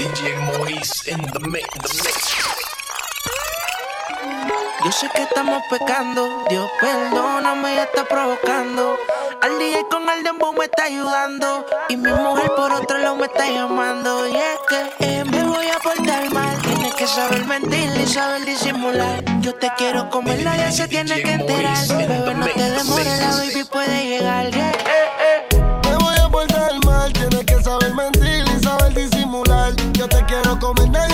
DJ 0.00 0.32
Maurice 0.46 1.12
in 1.12 1.20
the 1.20 1.40
mix. 1.52 1.68
The 1.76 1.92
mix. 2.00 2.16
Yo 4.82 4.92
sé 4.92 5.10
que 5.14 5.24
estamos 5.24 5.62
pecando, 5.68 6.42
Dios 6.48 6.70
perdóname, 6.80 7.74
ya 7.74 7.82
está 7.82 8.08
provocando. 8.08 8.96
Al 9.42 9.58
día 9.58 9.80
con 9.90 10.08
el 10.08 10.22
dembow 10.24 10.54
me 10.54 10.64
está 10.64 10.84
ayudando. 10.84 11.66
Y 11.90 11.98
mi 11.98 12.10
mujer 12.12 12.50
por 12.56 12.72
otro 12.72 12.96
lado 12.96 13.16
me 13.16 13.26
está 13.26 13.46
llamando. 13.50 14.26
Y 14.26 14.36
es 14.36 14.58
que 14.70 14.80
eh, 15.00 15.24
me 15.26 15.44
voy 15.44 15.66
a 15.66 15.78
portar 15.80 16.32
mal. 16.32 16.56
Tienes 16.62 16.94
que 16.94 17.06
saber 17.06 17.44
mentir 17.44 17.90
y 18.02 18.06
saber 18.06 18.46
disimular. 18.46 19.22
Yo 19.42 19.54
te 19.54 19.70
quiero 19.76 20.08
comer, 20.08 20.42
nadie 20.42 20.72
se 20.72 20.88
tiene 20.88 21.22
que 21.22 21.32
enterar. 21.32 21.76
Bebé, 21.88 22.34
no 22.36 22.46
te 22.46 22.70
demores, 22.70 23.20
la 23.20 23.36
baby 23.36 23.64
puede 23.64 24.06
llegar. 24.08 24.50
Yeah, 24.50 24.70
eh, 24.70 25.46
eh. 25.52 25.60
Me 25.90 25.96
voy 25.96 26.16
a 26.18 26.28
portar 26.30 26.72
mal, 26.86 27.12
tienes 27.12 27.44
que 27.44 27.62
saber 27.62 27.94
mentir 27.94 28.09
quiero 30.30 30.56
comer, 30.60 31.09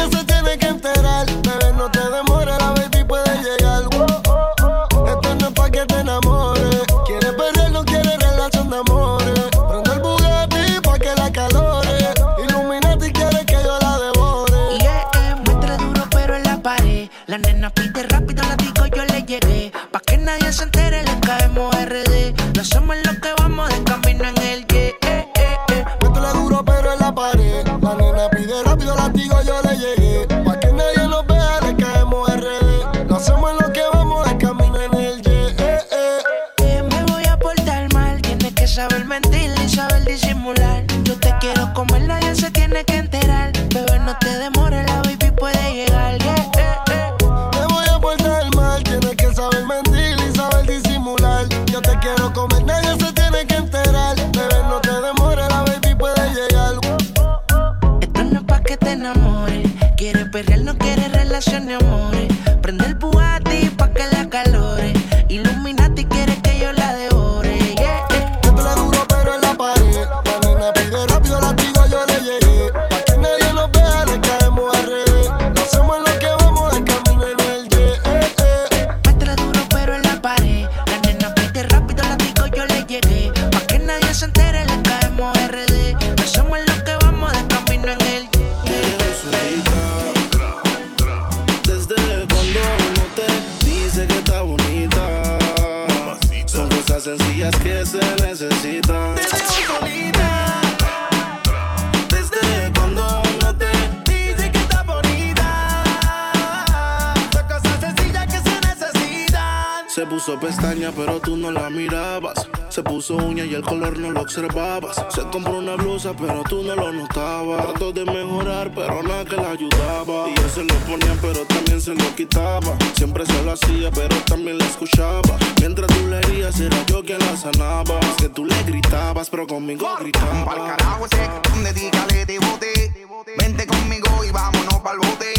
tú 111.26 111.36
no 111.36 111.50
la 111.50 111.68
mirabas. 111.68 112.48
Se 112.68 112.84
puso 112.84 113.16
uña 113.16 113.44
y 113.44 113.54
el 113.54 113.62
color 113.62 113.98
no 113.98 114.12
lo 114.12 114.20
observabas. 114.20 115.04
Se 115.08 115.22
compró 115.22 115.58
una 115.58 115.74
blusa, 115.74 116.14
pero 116.16 116.44
tú 116.48 116.62
no 116.62 116.76
lo 116.76 116.92
notabas. 116.92 117.64
Trató 117.66 117.92
de 117.92 118.04
mejorar, 118.04 118.70
pero 118.72 119.02
nada 119.02 119.24
que 119.24 119.34
la 119.34 119.50
ayudaba. 119.50 120.28
Y 120.28 120.34
él 120.34 120.50
se 120.54 120.62
lo 120.62 120.74
ponía, 120.86 121.16
pero 121.20 121.44
también 121.46 121.80
se 121.80 121.94
lo 121.96 122.14
quitaba. 122.14 122.78
Siempre 122.94 123.26
se 123.26 123.42
lo 123.42 123.52
hacía, 123.52 123.90
pero 123.90 124.14
también 124.26 124.58
la 124.58 124.66
escuchaba. 124.66 125.36
Mientras 125.60 125.88
tú 125.88 126.06
le 126.06 126.18
herías, 126.18 126.60
era 126.60 126.86
yo 126.86 127.02
quien 127.02 127.18
la 127.18 127.36
sanaba. 127.36 127.98
Es 128.00 128.22
que 128.22 128.28
tú 128.28 128.44
le 128.44 128.62
gritabas, 128.62 129.28
pero 129.28 129.48
conmigo 129.48 129.84
Pa'l 129.84 130.04
gritaba. 130.04 130.76
carajo 130.76 131.06
ese, 131.06 131.28
dedícale 131.64 132.24
de 132.24 132.38
bote. 132.38 132.92
Vente 133.36 133.66
conmigo 133.66 134.24
y 134.24 134.30
vámonos 134.30 134.74
pa'l 134.80 134.98
bote. 134.98 135.32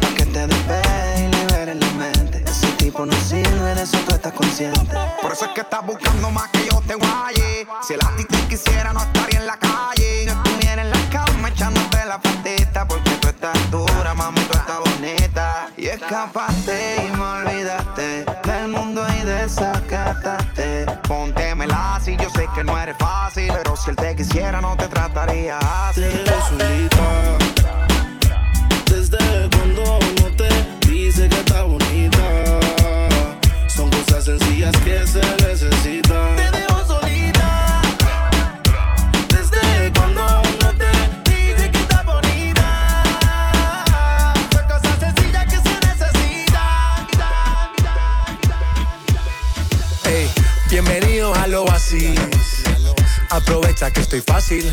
Pa' 0.00 0.08
que 0.14 0.24
te 0.24 0.46
despegue 0.46 1.13
liberes 1.64 1.76
la 1.76 1.92
mente. 1.92 2.44
Ese 2.46 2.66
tipo 2.72 3.06
no 3.06 3.14
sirve, 3.16 3.74
de 3.74 3.82
eso 3.82 3.98
tú 4.06 4.14
estás 4.14 4.32
consciente. 4.32 4.96
Por 5.20 5.32
eso 5.32 5.46
es 5.46 5.52
que 5.52 5.60
estás 5.62 5.84
buscando 5.86 6.30
más 6.30 6.48
que 6.50 6.66
yo 6.70 6.80
te 6.86 6.94
guaye. 6.94 7.66
Si 7.86 7.94
el 7.94 8.00
a 8.04 8.16
ti 8.16 8.24
te 8.24 8.38
quisiera, 8.48 8.92
no 8.92 9.00
estaría 9.00 9.40
en 9.40 9.46
la 9.46 9.56
calle. 9.56 10.24
Estuviera 10.24 10.82
en 10.82 10.90
la 10.90 11.10
cama 11.10 11.48
echándote 11.48 12.04
la 12.06 12.20
patita 12.20 12.86
porque 12.86 13.10
tú 13.20 13.28
estás 13.28 13.70
dura, 13.70 14.14
mami, 14.14 14.40
tú 14.40 14.58
estás 14.58 14.78
bonita. 14.80 15.68
Y 15.76 15.86
escapaste 15.86 17.06
y 17.06 17.16
me 17.16 17.24
olvidaste 17.24 18.24
del 18.44 18.68
mundo 18.68 19.04
y 19.20 19.24
desacataste. 19.24 20.86
Póntemela 21.08 22.00
si 22.02 22.16
yo 22.16 22.28
sé 22.30 22.46
que 22.54 22.64
no 22.64 22.78
eres 22.78 22.96
fácil. 22.98 23.50
Pero 23.52 23.76
si 23.76 23.90
él 23.90 23.96
te 23.96 24.14
quisiera, 24.16 24.60
no 24.60 24.76
te 24.76 24.88
trataría 24.88 25.58
así. 25.58 26.02
Solita. 26.48 27.53
Dice 31.14 31.28
que 31.28 31.36
está 31.36 31.62
bonita. 31.62 32.60
Son 33.68 33.88
cosas 33.90 34.24
sencillas 34.24 34.76
que 34.78 35.06
se 35.06 35.20
necesitan. 35.46 36.36
Te 36.36 36.50
dejo 36.50 36.84
solita. 36.86 37.82
Desde 39.28 39.92
cuando 39.92 40.42
uno 40.42 40.74
te 40.76 41.30
dice 41.30 41.70
que 41.70 41.78
está 41.78 42.02
bonita. 42.02 43.44
Son 44.52 44.64
cosas 44.66 44.98
sencillas 44.98 45.44
que 45.44 45.56
se 45.56 45.74
necesitan. 45.86 47.06
Ey, 50.06 50.28
bienvenidos 50.68 51.38
a 51.38 51.46
lo 51.46 51.64
Oasis. 51.64 52.18
Aprovecha 53.30 53.90
que 53.92 54.00
estoy 54.00 54.20
fácil. 54.20 54.72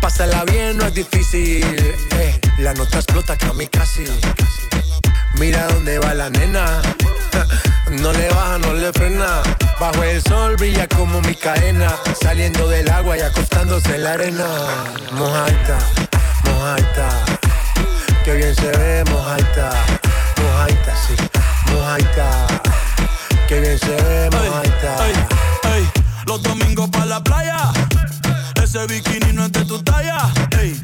Pásala 0.00 0.44
bien, 0.46 0.76
no 0.76 0.86
es 0.86 0.94
difícil. 0.94 1.64
Ey, 2.18 2.40
la 2.58 2.74
nota 2.74 2.96
explota 2.96 3.36
casi. 3.36 4.04
Mira 5.38 5.68
dónde 5.68 5.98
va 5.98 6.14
la 6.14 6.30
nena. 6.30 6.82
No 7.90 8.12
le 8.12 8.28
baja, 8.28 8.58
no 8.58 8.74
le 8.74 8.92
frena. 8.92 9.42
Bajo 9.80 10.02
el 10.02 10.22
sol 10.22 10.56
brilla 10.56 10.86
como 10.88 11.22
mi 11.22 11.34
cadena. 11.34 11.96
Saliendo 12.20 12.68
del 12.68 12.88
agua 12.90 13.16
y 13.16 13.20
acostándose 13.22 13.94
en 13.94 14.04
la 14.04 14.12
arena. 14.12 14.46
Mojaita, 15.12 15.78
mojaita. 16.44 17.08
Que 18.24 18.34
bien 18.34 18.54
se 18.54 18.70
ve, 18.76 19.04
mojaita. 19.10 19.70
Mojaita, 20.42 20.94
sí, 21.06 21.14
mojaita. 21.72 22.46
Que 23.48 23.60
bien 23.60 23.78
se 23.78 23.96
ve, 23.96 24.30
mojaita. 24.30 25.06
Ey, 25.06 25.14
ey, 25.74 25.90
los 26.26 26.42
domingos 26.42 26.90
para 26.90 27.06
la 27.06 27.24
playa. 27.24 27.72
Ese 28.62 28.86
bikini 28.86 29.32
no 29.32 29.46
es 29.46 29.52
de 29.52 29.64
tu 29.64 29.82
talla. 29.82 30.30
Ey, 30.60 30.78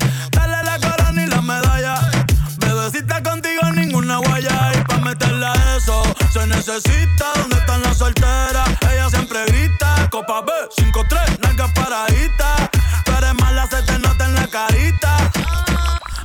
se 6.35 6.47
necesita. 6.49 7.33
¿Dónde 7.37 7.57
están 7.57 7.81
las 7.83 7.97
solteras? 7.97 8.69
Ella 8.91 9.09
siempre 9.09 9.45
grita. 9.47 10.09
Copa 10.11 10.43
B, 10.43 10.51
5-3, 10.77 11.39
nalgas 11.41 11.71
paraditas. 11.73 12.71
Tú 13.05 13.13
eres 13.17 13.35
mala, 13.35 13.69
se 13.69 13.81
te 13.83 13.99
nota 14.01 14.25
en 14.25 14.35
la 14.35 14.47
carita. 14.49 15.17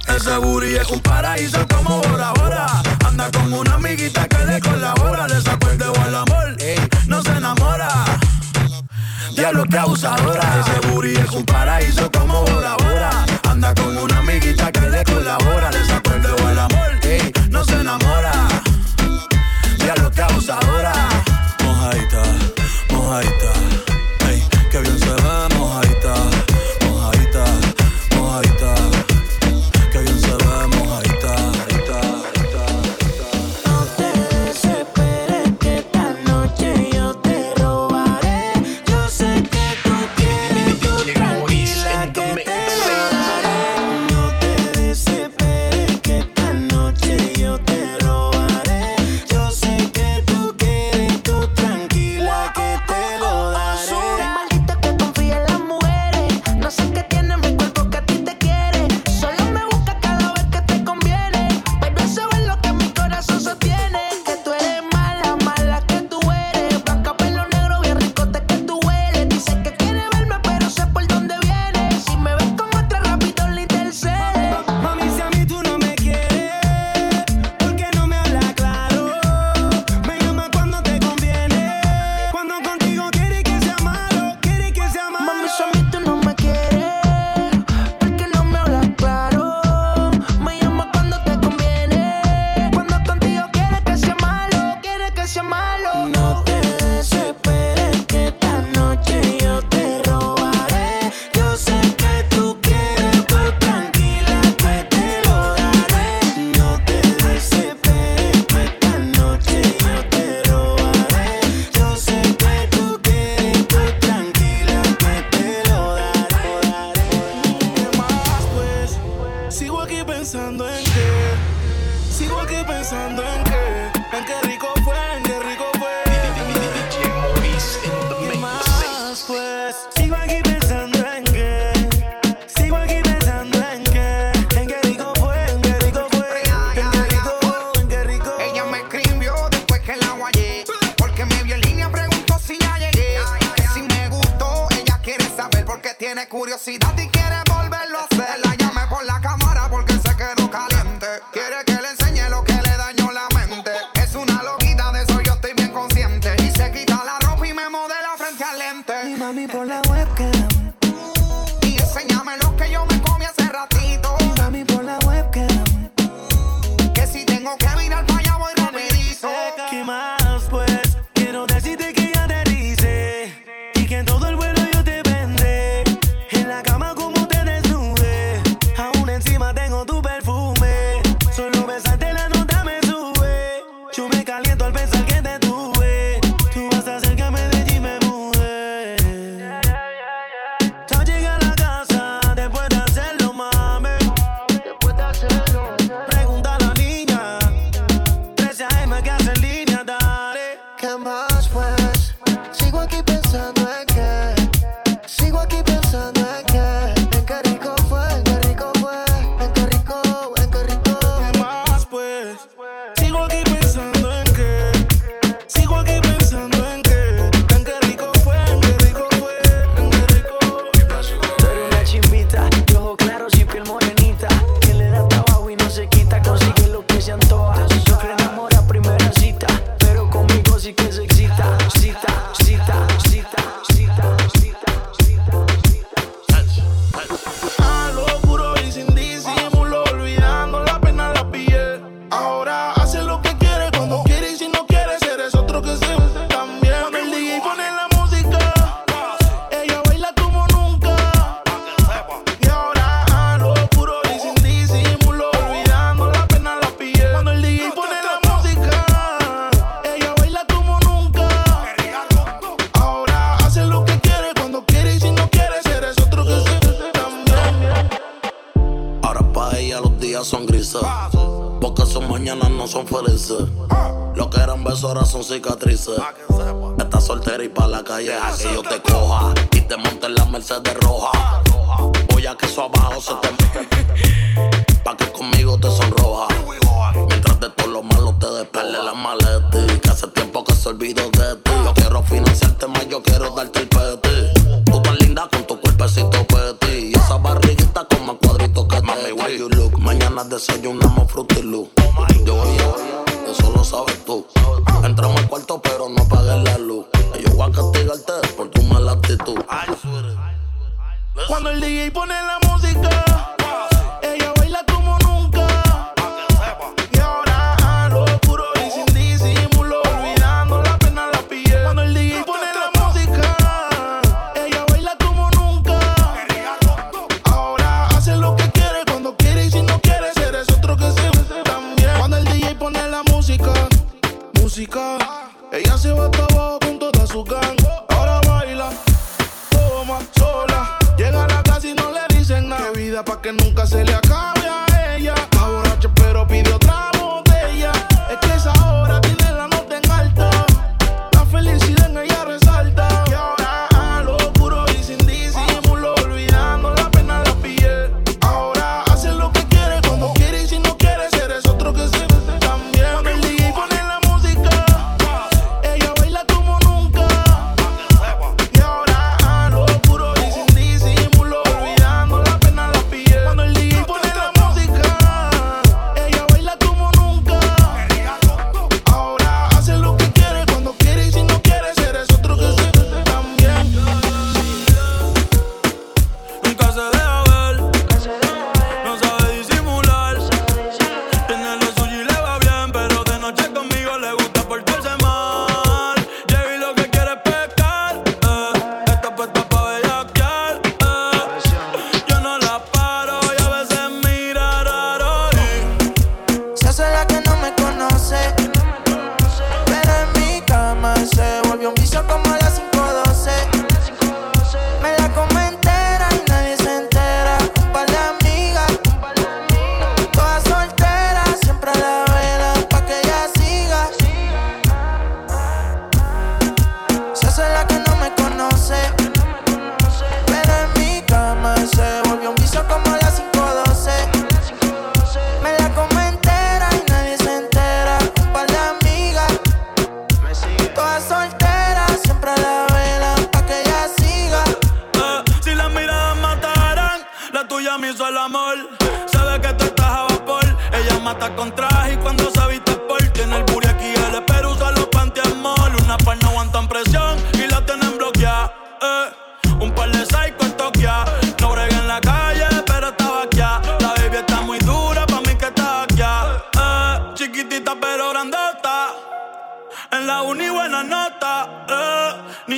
Ese 0.07 0.37
booty 0.37 0.77
es 0.77 0.89
un 0.89 0.99
paraíso 1.01 1.65
como 1.67 2.01
Bora 2.01 2.33
Bora. 2.33 2.65
Anda 3.05 3.29
con 3.31 3.53
una 3.53 3.75
amiguita 3.75 4.27
que 4.27 4.45
le 4.45 4.59
colabora. 4.59 5.27
Le 5.27 5.41
sacó 5.41 5.69
el 5.69 5.77
dedo 5.77 5.93
al 6.01 6.15
amor, 6.15 6.57
no 7.05 7.21
se 7.21 7.31
enamora. 7.31 7.89
Diablo 9.35 9.63
que 9.65 9.77
abusadora. 9.77 10.41
Ese 10.59 10.87
booty 10.87 11.17
es 11.17 11.31
un 11.31 11.45
paraíso 11.45 12.09
como 12.11 12.41
Bora 12.45 12.75
Bora. 12.77 13.25
Anda 13.47 13.75
con 13.75 13.95
una 13.95 14.17
amiguita 14.17 14.71
que 14.71 14.81
le 14.89 15.03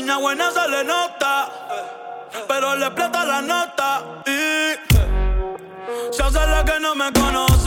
niña 0.01 0.17
buena 0.17 0.49
se 0.49 0.67
le 0.67 0.83
nota, 0.83 1.47
pero 2.47 2.75
le 2.75 2.89
plata 2.89 3.23
la 3.23 3.41
nota 3.41 4.01
y 4.25 4.73
se 6.11 6.23
hace 6.23 6.47
la 6.47 6.65
que 6.65 6.79
no 6.79 6.95
me 6.95 7.13
conoce. 7.13 7.60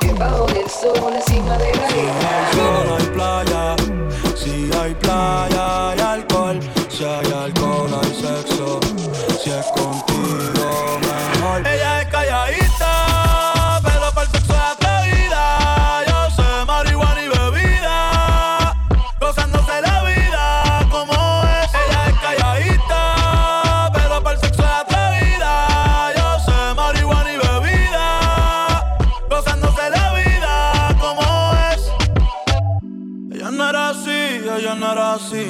debajo 0.00 0.46
del 0.46 0.68
sol, 0.68 1.12
encima. 1.14 1.58
Si 1.58 2.60
hay 2.60 3.06
playa, 3.14 3.76
si 4.36 4.70
hay 4.78 4.94
playa 4.94 5.90
hay 5.90 6.00
alcohol, 6.00 6.60
si 6.88 7.04
hay 7.04 7.32
alcohol 7.32 7.90
hay 8.02 8.14
sexo. 8.14 8.89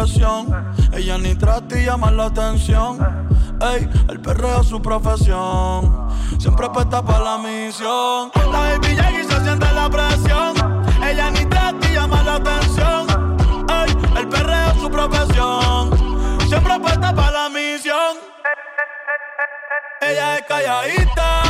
Ella 0.00 1.18
ni 1.18 1.34
trata 1.34 1.78
y 1.78 1.84
llama 1.84 2.10
la 2.10 2.26
atención. 2.26 2.98
Ey, 3.60 3.86
el 4.08 4.18
perreo 4.18 4.62
es 4.62 4.68
su 4.68 4.80
profesión. 4.80 6.08
Siempre 6.38 6.66
apuesta 6.66 7.02
para 7.02 7.22
la 7.22 7.38
misión. 7.38 8.30
La 8.50 8.78
baby 8.78 8.92
y 8.92 9.24
se 9.24 9.40
siente 9.44 9.70
la 9.74 9.90
presión. 9.90 10.54
Ella 11.06 11.30
ni 11.30 11.44
trata 11.44 11.86
y 11.86 11.92
llama 11.92 12.22
la 12.22 12.36
atención. 12.36 13.36
Ey, 13.68 13.94
el 14.16 14.28
perreo 14.28 14.70
es 14.70 14.80
su 14.80 14.90
profesión. 14.90 16.38
Siempre 16.48 16.72
apuesta 16.72 17.14
para 17.14 17.30
la 17.30 17.48
misión. 17.50 18.16
Ella 20.00 20.38
es 20.38 20.42
calladita 20.46 21.49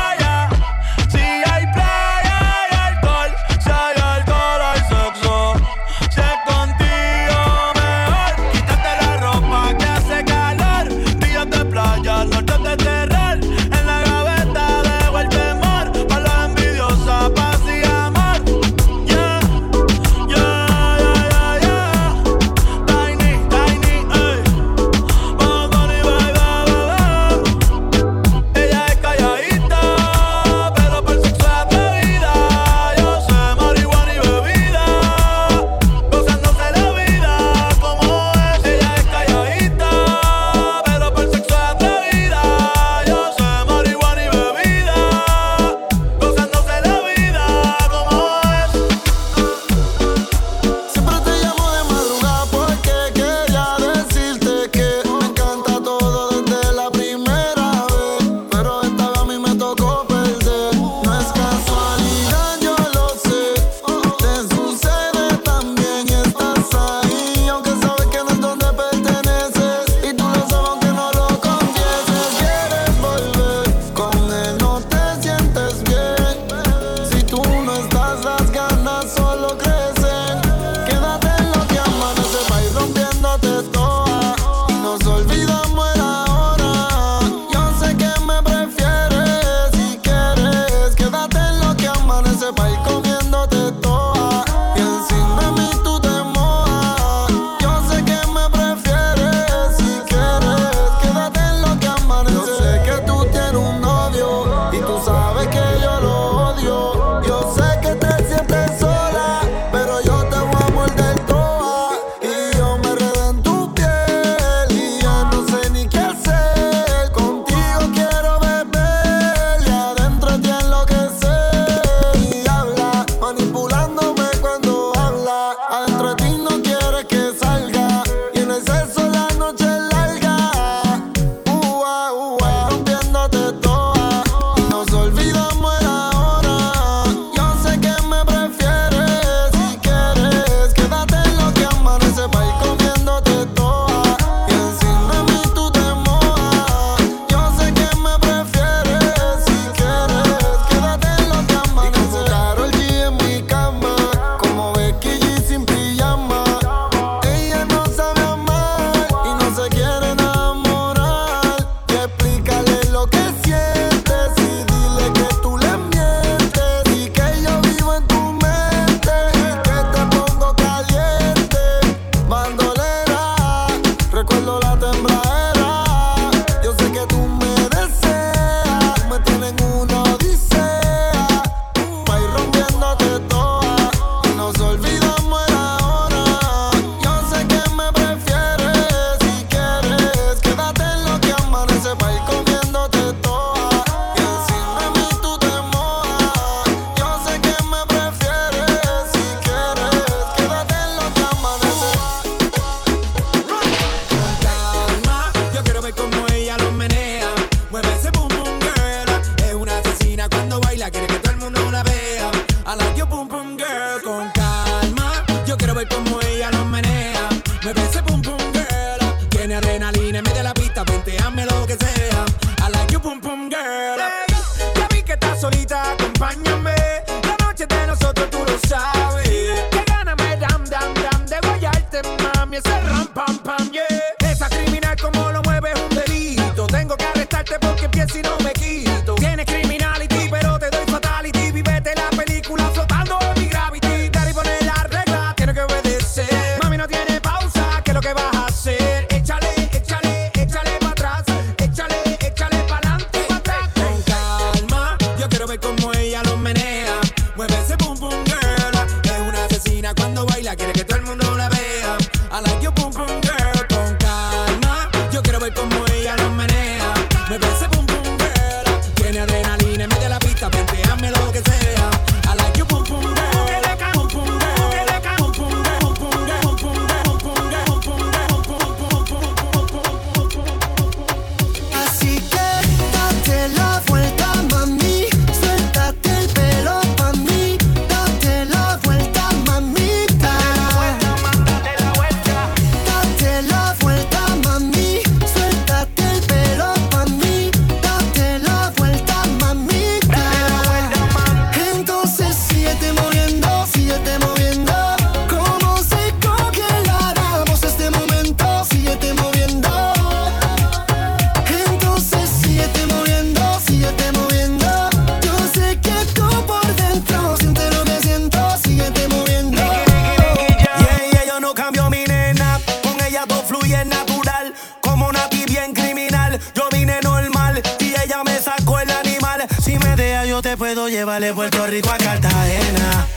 Te 331.01 331.05
puedo 331.05 331.17
llevar 331.17 331.21
de 331.21 331.33
Puerto 331.33 331.67
Rico 331.67 331.89
a 331.89 331.97
Cartagena. 331.97 333.07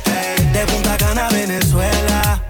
De 0.52 0.66
Punta 0.66 0.96
Cana 0.96 1.26
a 1.26 1.30
Venezuela. 1.30 2.42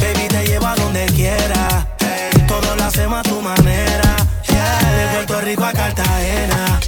Baby, 0.00 0.28
te 0.28 0.44
llevo 0.44 0.66
a 0.66 0.74
donde 0.74 1.06
quiera. 1.06 1.86
Hey, 2.00 2.42
todo 2.48 2.74
lo 2.74 2.84
hacemos 2.84 3.20
a 3.20 3.22
tu 3.22 3.40
manera. 3.40 4.16
Yeah, 4.48 4.92
de 4.92 5.14
Puerto 5.14 5.40
Rico 5.42 5.64
a 5.64 5.72
Cartagena. 5.72 6.80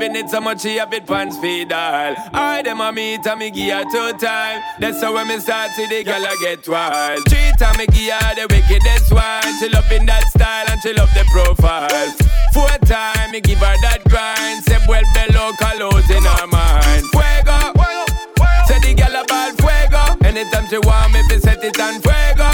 Loving 0.00 0.16
it 0.16 0.30
so 0.30 0.40
much 0.40 0.62
she 0.62 0.76
have 0.76 0.92
it 0.92 1.06
pants 1.06 1.36
feed 1.38 1.72
all. 1.72 2.14
I 2.32 2.62
them 2.62 2.80
a 2.80 2.92
meet 2.92 3.26
and 3.26 3.38
me 3.38 3.50
give 3.50 3.74
her 3.74 3.84
two 3.84 4.16
time. 4.18 4.62
That's 4.78 5.02
how 5.02 5.14
when 5.14 5.28
me 5.28 5.38
start 5.40 5.70
see 5.72 5.86
the 5.86 6.04
girl 6.04 6.24
I 6.24 6.36
get 6.40 6.66
wild. 6.66 7.20
Three 7.28 7.52
time 7.58 7.76
me 7.76 7.86
give 7.86 8.14
her 8.14 8.34
the 8.34 8.46
wickedest 8.48 9.12
one. 9.12 9.58
She 9.58 9.68
loving 9.68 10.06
that 10.06 10.24
style 10.28 10.66
and 10.70 10.80
she 10.80 10.92
love 10.94 11.12
the 11.12 11.24
profile. 11.30 12.08
Four 12.54 12.68
time 12.86 13.30
me 13.32 13.40
give 13.40 13.58
her 13.58 13.76
that 13.82 14.00
grind. 14.08 14.64
Say 14.64 14.78
well 14.88 15.04
below 15.12 15.52
colors 15.60 16.08
in 16.08 16.24
her 16.24 16.46
mind. 16.46 17.04
Fuego, 17.12 17.60
say 18.66 18.80
the 18.80 18.94
girl 18.96 19.20
about 19.20 19.52
fuego. 19.60 20.02
Anytime 20.24 20.66
she 20.68 20.78
want 20.78 21.12
me, 21.12 21.20
fi 21.28 21.38
set 21.38 21.62
it 21.62 21.78
on 21.78 22.00
fuego. 22.00 22.48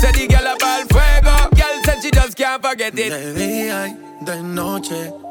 Say 0.00 0.12
the 0.12 0.26
girl 0.26 0.48
about 0.56 0.88
fuego. 0.88 1.36
Girl 1.52 1.76
said 1.84 2.00
she 2.00 2.10
just 2.10 2.36
can't 2.36 2.62
forget 2.62 2.98
it. 2.98 3.10
De 3.10 3.34
día 3.34 3.88
y 3.88 4.24
de 4.24 4.42
noche 4.42 5.29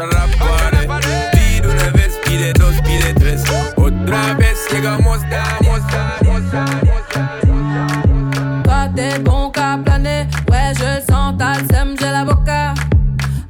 La 0.00 0.26
pared. 0.38 0.88
Pide 1.32 1.66
una 1.66 1.90
vez, 1.90 2.18
pide 2.24 2.52
dos, 2.54 2.72
pide 2.84 3.14
tres. 3.18 3.44
Otra 3.76 4.34
Toi 8.64 8.88
t'es 8.96 9.18
bon 9.18 9.50
qu'à 9.50 9.78
planer, 9.84 10.26
ouais 10.50 10.72
je 10.74 11.12
sens, 11.12 11.34
seum, 11.70 11.94
j'ai 11.98 12.10
l'avocat. 12.10 12.72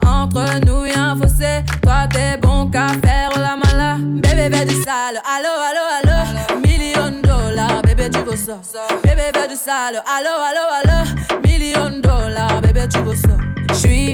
Entre 0.04 0.66
nous 0.66 0.86
y 0.86 0.92
a 0.92 1.10
un 1.10 1.16
fossé, 1.16 1.62
toi 1.82 2.08
t'es 2.12 2.36
bon 2.38 2.68
qu'à 2.68 2.88
faire 2.88 3.30
la 3.36 3.56
mala. 3.56 3.96
Bébé 4.00 4.50
fais 4.52 4.64
du 4.64 4.74
sale, 4.82 5.20
allo 5.24 5.52
allo 5.68 5.84
allo, 6.02 6.60
million 6.60 7.20
dollars, 7.22 7.82
bébé 7.82 8.10
tu 8.10 8.18
veux 8.28 8.36
ça. 8.36 8.58
Bébé 9.04 9.30
fais 9.32 9.48
du 9.48 9.54
sale, 9.54 10.02
allo 10.04 10.34
allo 10.48 10.64
allo, 10.82 11.40
million 11.46 12.00
dollars, 12.00 12.60
bébé 12.60 12.88
tu 12.92 12.98
veux 12.98 13.14
ça. 13.14 13.36
J'suis 13.72 14.12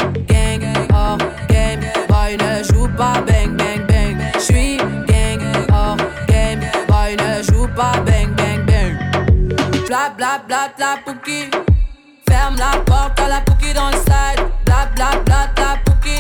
pas 2.97 3.21
bang 3.27 3.57
bang 3.57 3.87
bang. 3.87 4.17
J'suis 4.39 4.79
gang, 5.07 5.41
hors 5.73 5.97
game, 6.29 6.61
boy 6.89 7.17
ne 7.17 7.43
joue 7.43 7.69
pas 7.77 8.01
bang 8.07 8.29
bang 8.37 8.65
bang. 8.67 8.97
Bla 9.87 10.11
bla 10.17 10.41
bla 10.47 10.69
bla 10.77 10.97
pouki. 11.05 11.51
Ferme 12.29 12.57
la 12.59 12.79
porte 12.85 13.21
à 13.21 13.29
la 13.29 13.41
pouki 13.41 13.73
dans 13.75 13.91
le 13.91 13.97
side. 13.97 14.41
Bla 14.65 14.89
bla 14.95 15.11
bla 15.25 15.49
bla 15.55 15.77
pouki. 15.85 16.17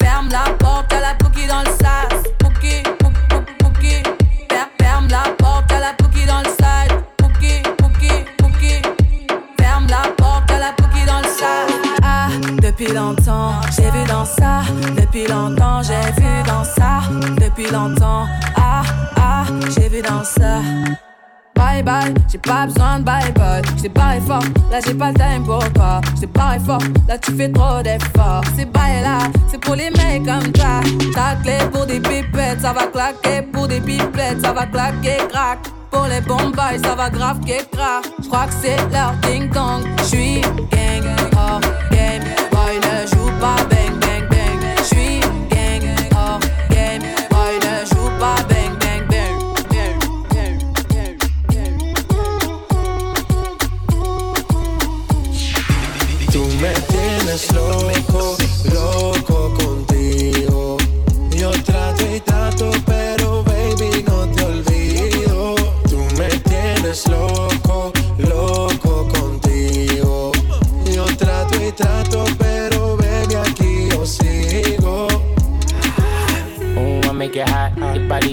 Ferme 0.00 0.28
la 0.30 0.52
porte 0.58 0.92
à 0.92 1.00
la 1.00 1.14
pouki 1.18 1.46
dans 1.46 1.60
le 1.60 1.70
sas. 1.82 2.22
Pouki, 2.38 2.82
pouki, 2.98 3.20
pouki, 3.28 3.54
pouki. 3.58 4.02
Fer- 4.50 4.68
Ferme 4.80 5.08
la 5.10 5.24
porte 5.38 5.72
à 5.72 5.80
la 5.80 5.92
pouki 5.98 6.24
dans 6.26 6.38
le 6.38 6.50
side. 6.60 6.92
Pouki, 7.18 7.62
pouki, 7.78 8.12
pouki. 8.38 8.82
Ferme 9.58 9.86
la 9.88 10.08
porte 10.16 10.50
à 10.50 10.58
la 10.58 10.72
pouki 10.72 11.04
dans 11.06 11.20
le 11.20 12.60
depuis 12.60 12.92
longtemps. 12.92 13.52
J'ai 13.76 13.90
vu 13.90 14.04
dans 14.08 14.24
ça, 14.24 14.62
depuis 15.10 15.26
longtemps. 15.26 15.82
J'ai 15.82 16.20
vu 16.20 16.42
dans 16.46 16.62
ça, 16.62 17.00
depuis 17.40 17.70
longtemps. 17.70 18.26
Ah, 18.56 18.82
ah, 19.16 19.44
j'ai 19.74 19.88
vu 19.88 20.02
dans 20.02 20.22
ça. 20.22 20.60
Bye 21.56 21.82
bye, 21.82 22.14
j'ai 22.30 22.38
pas 22.38 22.66
besoin 22.66 23.00
de 23.00 23.04
bye 23.04 23.32
bye. 23.32 23.62
J't'ai 23.76 23.88
parlé 23.88 24.20
fort, 24.20 24.42
là 24.70 24.78
j'ai 24.84 24.94
pas 24.94 25.08
le 25.08 25.14
time 25.14 25.44
pour 25.44 25.72
toi. 25.72 26.00
J't'ai 26.16 26.26
parlé 26.26 26.58
fort, 26.60 26.82
là 27.08 27.18
tu 27.18 27.32
fais 27.32 27.50
trop 27.50 27.82
d'efforts. 27.82 28.44
C'est 28.56 28.70
bye 28.72 29.02
là, 29.02 29.18
c'est 29.50 29.60
pour 29.60 29.74
les 29.74 29.90
mecs 29.90 30.24
comme 30.24 30.54
ça. 30.56 30.80
Ta 31.14 31.36
clé 31.42 31.58
pour 31.70 31.86
des 31.86 32.00
pipettes, 32.00 32.60
ça 32.62 32.72
va 32.72 32.86
claquer. 32.86 33.42
Pour 33.52 33.68
des 33.68 33.80
pipettes, 33.80 34.40
ça 34.42 34.52
va 34.52 34.66
claquer, 34.66 35.18
crack. 35.28 35.58
Pour 35.90 36.06
les 36.06 36.20
bombes, 36.20 36.56
ça 36.82 36.94
va 36.94 37.10
grave 37.10 37.40
Je 37.46 38.22
J'crois 38.22 38.46
que 38.46 38.52
c'est 38.62 38.76
leur 38.92 39.12
ding 39.22 39.50
dong. 39.50 39.82
J'suis 40.04 40.40
gang, 40.40 41.04
hors 41.36 41.60
game. 41.90 41.99
Tienes 57.30 57.52
loco, 57.52 58.36
loco 58.72 59.39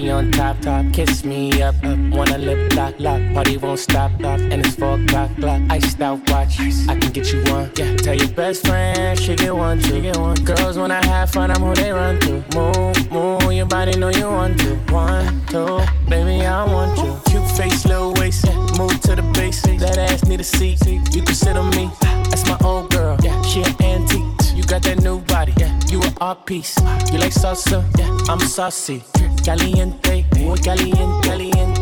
On 0.10 0.32
top, 0.32 0.60
top. 0.62 0.86
Kiss 0.94 1.26
me 1.26 1.62
up, 1.62 1.76
up. 1.84 1.98
Wanna 2.12 2.38
lip 2.38 2.74
lock, 2.74 2.96
lock. 2.98 3.22
Party 3.34 3.58
won't 3.58 3.78
stop, 3.78 4.12
stop. 4.18 4.40
And 4.40 4.66
it's 4.66 4.76
four 4.76 5.00
o'clock, 5.00 5.30
clock. 5.36 5.62
Iced 5.70 6.02
out 6.02 6.20
watch. 6.30 6.60
I 6.60 6.96
can 6.96 7.12
get 7.12 7.32
you 7.34 7.44
one. 7.52 7.70
Yeah. 7.76 7.96
Tell 7.98 8.16
your 8.16 8.30
best 8.30 8.66
friend 8.66 9.20
she 9.20 9.36
get 9.36 9.54
one, 9.54 9.80
she 9.82 10.02
get 10.02 10.18
one. 10.18 10.36
Girls 10.46 10.78
when 10.78 10.92
I 10.92 11.06
have 11.06 11.30
fun, 11.32 11.52
I'm 11.52 11.62
who 11.62 11.76
they 11.76 11.92
run 11.92 12.20
to. 12.22 12.44
Move, 12.56 13.12
move. 13.12 13.54
Your 13.54 13.66
body 13.66 13.98
know 13.98 14.10
you 14.10 14.28
want 14.28 14.60
to. 14.62 14.76
One, 14.94 15.46
two, 15.48 15.82
baby 16.10 16.46
I 16.46 16.64
want 16.64 16.98
you. 16.98 17.20
Cute 17.30 17.52
face, 17.52 17.86
little 17.86 18.14
waist. 18.14 18.46
Yeah. 18.46 18.56
Move 18.78 19.00
to 19.02 19.16
the 19.16 19.30
basics. 19.36 19.82
That 19.84 19.98
ass 19.98 20.24
need 20.26 20.40
a 20.40 20.44
seat. 20.44 20.80
You 20.88 21.22
can 21.22 21.36
sit 21.36 21.58
on 21.58 21.70
me. 21.72 21.92
That's 22.30 22.48
my 22.48 22.58
old 22.64 22.92
girl. 22.92 23.18
Yeah. 23.22 23.42
She 23.42 23.62
an 23.62 23.76
antique. 23.82 24.56
You 24.56 24.64
got 24.64 24.84
that 24.84 25.02
new 25.04 25.20
body. 25.20 25.54
Yeah. 25.58 25.78
You 25.90 26.02
an 26.02 26.14
art 26.22 26.46
piece. 26.46 26.78
You 27.12 27.20
like 27.20 27.34
salsa? 27.34 27.84
Yeah. 28.00 28.18
I'm 28.30 28.40
saucy. 28.40 29.04
Caliente, 29.48 30.26
muy 30.40 30.60
caliente, 30.60 31.00
caliente, 31.26 31.80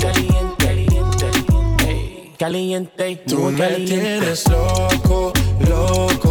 caliente, 0.62 1.18
caliente, 1.18 2.32
caliente, 2.38 3.24
Tú 3.28 3.40
me 3.50 3.58
caliente. 3.58 3.92
tienes 3.92 4.48
loco, 4.48 5.34
loco 5.68 6.25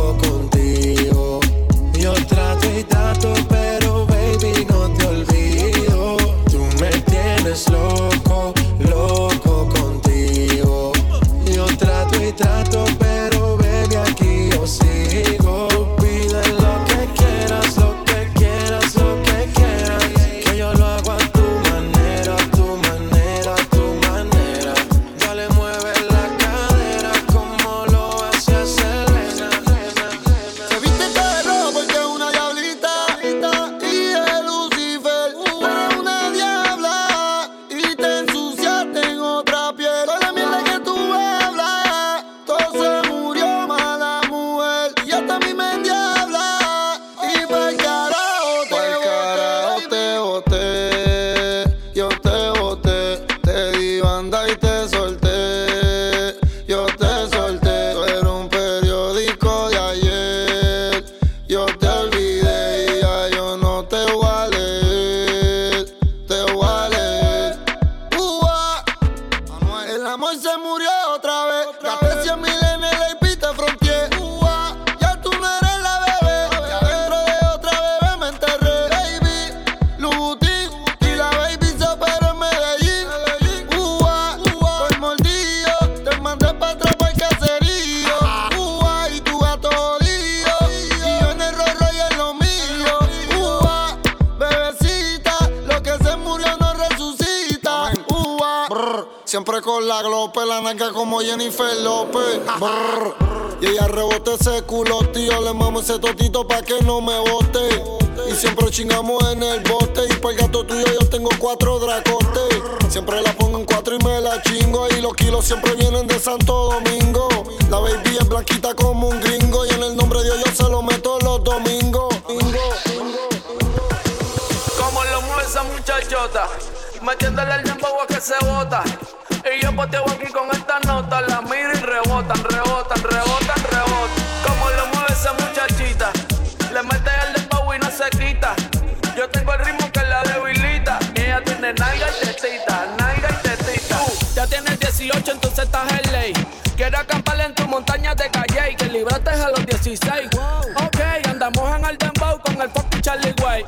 6. 150.04 150.28
Ok, 150.76 151.00
andamos 151.28 151.76
en 151.76 151.84
el 151.84 151.98
dembow 151.98 152.38
con 152.40 152.60
el 152.60 152.70
fucking 152.70 153.00
Charlie 153.00 153.34
Way. 153.42 153.64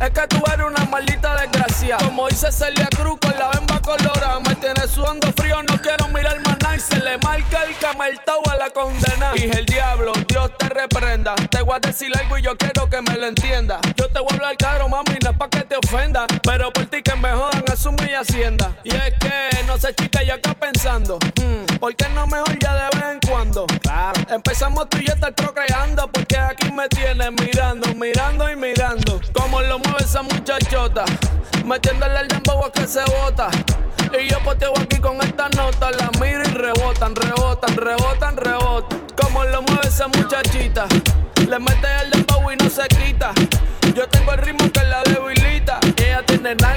Es 0.00 0.10
que 0.10 0.26
tú 0.28 0.42
eres 0.52 0.66
una 0.66 0.84
maldita 0.86 1.36
desgracia. 1.40 1.96
Como 1.98 2.28
dice 2.28 2.50
Celia 2.52 2.88
Cruz 2.96 3.18
con 3.20 3.38
la 3.38 3.50
bemba 3.50 3.80
colorada. 3.80 4.40
Me 4.40 4.54
tiene 4.56 4.86
sudando 4.88 5.32
frío, 5.32 5.62
no 5.62 5.80
quiero 5.80 6.08
mirar 6.08 6.40
más 6.40 6.58
nada. 6.60 6.76
Y 6.76 6.80
se 6.80 6.98
le 7.00 7.18
marca 7.18 7.62
el 7.64 7.76
camartao 7.78 8.42
a 8.50 8.56
la 8.56 8.70
condena. 8.70 9.32
Dije 9.34 9.58
el 9.58 9.66
diablo, 9.66 10.12
Dios 10.28 10.50
te 10.58 10.68
reprenda. 10.68 11.34
Te 11.50 11.62
voy 11.62 11.76
a 11.76 11.80
decir 11.80 12.10
algo 12.18 12.38
y 12.38 12.42
yo 12.42 12.56
quiero 12.56 12.88
que 12.88 13.00
me 13.02 13.16
lo 13.16 13.26
entienda. 13.26 13.80
Yo 13.96 14.08
te 14.08 14.20
vuelvo 14.20 14.44
al 14.44 14.56
caro, 14.56 14.88
mami, 14.88 15.18
no 15.22 15.30
es 15.30 15.36
pa' 15.36 15.48
que 15.48 15.62
te 15.62 15.76
ofenda. 15.76 16.26
Pero 16.42 16.72
por 16.72 16.86
ti 16.86 17.02
que 17.02 17.14
me 17.16 17.30
jodan, 17.30 17.64
es 17.72 17.86
mi 17.86 18.14
hacienda. 18.14 18.72
Y 18.84 18.90
es 18.90 19.14
que 19.20 19.64
no 19.66 19.78
sé, 19.78 19.94
chica, 19.94 20.22
yo 20.22 20.34
acá 20.34 20.54
pensando. 20.54 21.18
Mm, 21.36 21.78
¿Por 21.78 21.94
qué 21.94 22.08
no 22.08 22.26
me 22.26 22.40
mejor 22.40 22.58
Empezamos 24.30 24.88
tú 24.88 24.98
y 24.98 25.06
yo 25.06 25.14
estar 25.14 25.34
procreando. 25.34 26.06
Porque 26.06 26.38
aquí 26.38 26.70
me 26.70 26.88
tienes 26.88 27.32
mirando, 27.32 27.92
mirando 27.94 28.48
y 28.48 28.54
mirando. 28.54 29.20
Como 29.32 29.60
lo 29.60 29.80
mueve 29.80 30.04
esa 30.04 30.22
muchachota. 30.22 31.04
Metiéndole 31.64 32.20
el 32.20 32.28
dembow 32.28 32.64
a 32.64 32.70
que 32.70 32.86
se 32.86 33.02
bota. 33.04 33.48
Y 34.16 34.28
yo 34.28 34.38
poteo 34.44 34.72
aquí 34.80 34.98
con 34.98 35.20
esta 35.20 35.48
nota. 35.48 35.90
La 35.90 36.10
miro 36.20 36.42
y 36.42 36.52
rebotan, 36.52 37.16
rebotan, 37.16 37.76
rebotan, 37.76 38.36
rebotan. 38.36 39.00
Como 39.20 39.42
lo 39.44 39.62
mueve 39.62 39.88
esa 39.88 40.06
muchachita. 40.06 40.86
Le 41.48 41.58
mete 41.58 41.88
el 42.04 42.10
dembow 42.12 42.52
y 42.52 42.56
no 42.56 42.70
se 42.70 42.86
quita. 42.86 43.32
Yo 43.96 44.08
tengo 44.08 44.32
el 44.32 44.38
ritmo 44.38 44.70
que 44.70 44.84
la 44.84 45.02
debilita. 45.02 45.80
Ella 45.96 46.22
tiene 46.24 46.54
nada 46.54 46.76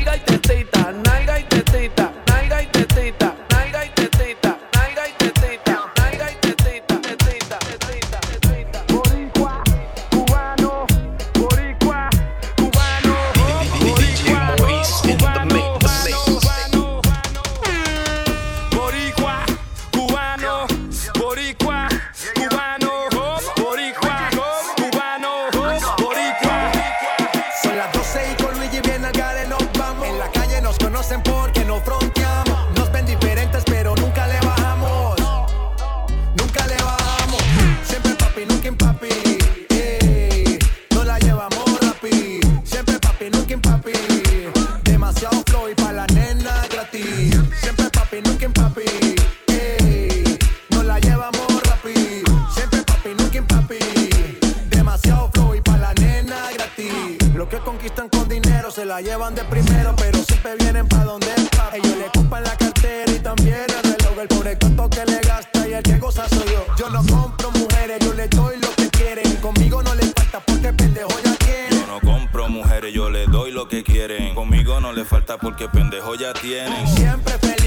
la 58.93 59.01
llevan 59.01 59.33
de 59.33 59.43
primero, 59.45 59.95
pero 59.95 60.19
siempre 60.23 60.55
vienen 60.59 60.87
pa' 60.87 61.03
donde 61.03 61.25
es 61.35 61.49
papi. 61.57 61.77
Ellos 61.79 61.97
le 61.97 62.05
ocupan 62.05 62.43
la 62.43 62.55
cartera 62.55 63.11
y 63.11 63.17
también 63.17 63.65
el 63.67 63.83
reloj. 63.91 64.19
El 64.21 64.27
pobre 64.27 64.55
tonto 64.55 64.87
que 64.87 65.03
le 65.05 65.19
gasta 65.19 65.67
y 65.67 65.73
el 65.73 65.81
que 65.81 65.97
goza 65.97 66.29
soy 66.29 66.45
yo. 66.45 66.63
Yo 66.77 66.89
no 66.91 67.03
compro 67.03 67.49
mujeres, 67.53 67.97
yo 68.05 68.13
le 68.13 68.27
doy 68.27 68.57
lo 68.57 68.69
que 68.75 68.89
quieren. 68.89 69.35
Conmigo 69.37 69.81
no 69.81 69.95
le 69.95 70.03
falta 70.03 70.39
porque 70.41 70.71
pendejo 70.73 71.09
ya 71.25 71.35
tiene. 71.37 71.71
Yo 71.71 71.87
no 71.87 71.99
compro 72.01 72.49
mujeres, 72.49 72.93
yo 72.93 73.09
le 73.09 73.25
doy 73.25 73.51
lo 73.51 73.67
que 73.67 73.83
quieren. 73.83 74.35
Conmigo 74.35 74.79
no 74.79 74.93
le 74.93 75.05
falta 75.05 75.39
porque 75.39 75.67
pendejo 75.69 76.13
ya 76.13 76.31
tienen. 76.33 76.87
Siempre 76.95 77.33
feliz, 77.39 77.62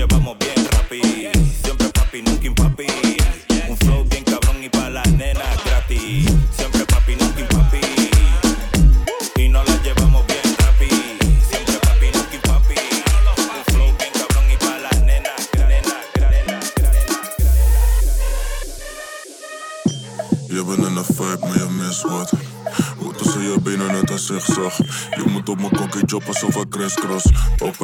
llevamos 0.00 0.38
bien 0.38 0.66
rapi. 0.72 1.02
Siempre 1.62 1.88
papi, 1.90 2.22
nunca 2.22 2.62
papi. 2.62 2.86
Un 3.68 3.76
flow 3.76 4.04
bien 4.08 4.24
cabrón 4.24 4.64
y 4.64 4.68
pa' 4.70 4.88
las 4.88 5.10
nenas 5.12 5.56
gratis. 5.64 6.26
Siempre 6.56 6.86
papi, 6.86 7.16
nunca 7.16 7.44
papi. 7.54 7.80
Y 9.36 9.48
nos 9.48 9.68
la 9.68 9.76
llevamos 9.82 10.24
bien 10.26 10.56
rapi. 10.62 10.88
Siempre 11.50 11.78
papi, 11.86 12.06
nunca 12.16 12.38
papi. 12.48 12.80
Un 13.58 13.64
flow 13.72 13.90
bien 13.98 14.12
cabrón 14.18 14.46
y 14.54 14.56
pa' 14.64 14.78
las 14.78 14.98
nenas 15.02 15.40
Je 20.48 20.64
bent 20.64 20.78
in 20.78 20.96
een 20.96 21.04
vibe, 21.04 21.46
maar 21.46 21.58
je 21.58 21.68
mist 21.78 22.02
wat. 22.02 22.32
Hoe 22.98 23.12
tussen 23.12 23.42
je 23.42 23.60
benen 23.62 23.92
net 23.92 24.10
een 24.10 24.18
zigzag. 24.18 24.76
Je 25.10 25.24
moet 25.26 25.48
op 25.48 25.58
mijn 25.58 25.76
kokkie 25.76 26.04
job 26.04 26.22
alsof 26.26 26.56
ik 26.56 26.68
crisscross. 26.68 27.26
Op 27.58 27.76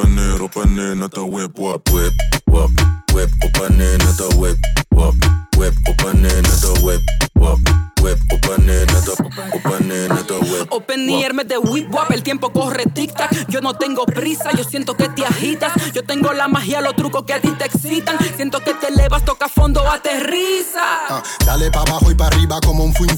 whip. 0.95 2.13
Whip, 2.51 2.71
whip, 3.13 3.31
op 3.39 3.61
en 3.61 3.75
neer, 3.77 3.97
net 3.97 4.19
een 4.19 4.39
whip, 4.39 4.57
wap. 4.89 5.13
Whip, 5.57 5.73
op 5.83 6.05
en 6.05 6.21
neer, 6.21 6.41
net 6.41 6.63
een 6.63 6.81
whip, 6.83 7.01
wap. 7.33 7.59
Whip, 8.01 8.19
op 8.27 8.49
en 8.49 8.65
neer, 8.65 8.85
net 8.85 9.07
een, 9.07 9.25
op 9.51 9.71
en 9.79 9.87
neer, 9.87 10.13
net 10.13 10.29
een 10.29 10.39
whip. 10.39 10.65
Open 10.69 11.05
me 11.05 11.45
de 11.45 11.59
whip 11.63 11.91
wap, 11.91 12.09
el 12.09 12.21
tiempo 12.21 12.49
corre 12.49 12.85
tic 12.93 13.11
tac. 13.11 13.31
Yo 13.47 13.59
no 13.59 13.73
tengo 13.73 14.05
prisa, 14.05 14.51
yo 14.51 14.63
siento 14.63 14.95
que 14.95 15.09
te 15.09 15.25
agitas. 15.25 15.71
Yo 15.93 16.03
tengo 16.03 16.33
la 16.33 16.47
magia, 16.47 16.81
los 16.81 16.95
trucos 16.95 17.23
que 17.23 17.33
a 17.33 17.41
ti 17.41 17.49
te 17.57 17.65
excitan. 17.65 18.17
Siento 18.35 18.59
que 18.59 18.73
te 18.73 18.87
elevas, 18.87 19.25
toca 19.25 19.49
fondo, 19.49 19.81
aterriza. 19.89 20.83
Ah, 21.09 21.23
dale 21.45 21.71
pa' 21.71 21.81
abajo 21.81 22.11
y 22.11 22.15
pa' 22.15 22.27
arriba 22.27 22.59
como 22.61 22.83
un 22.83 22.93
fuin 22.93 23.17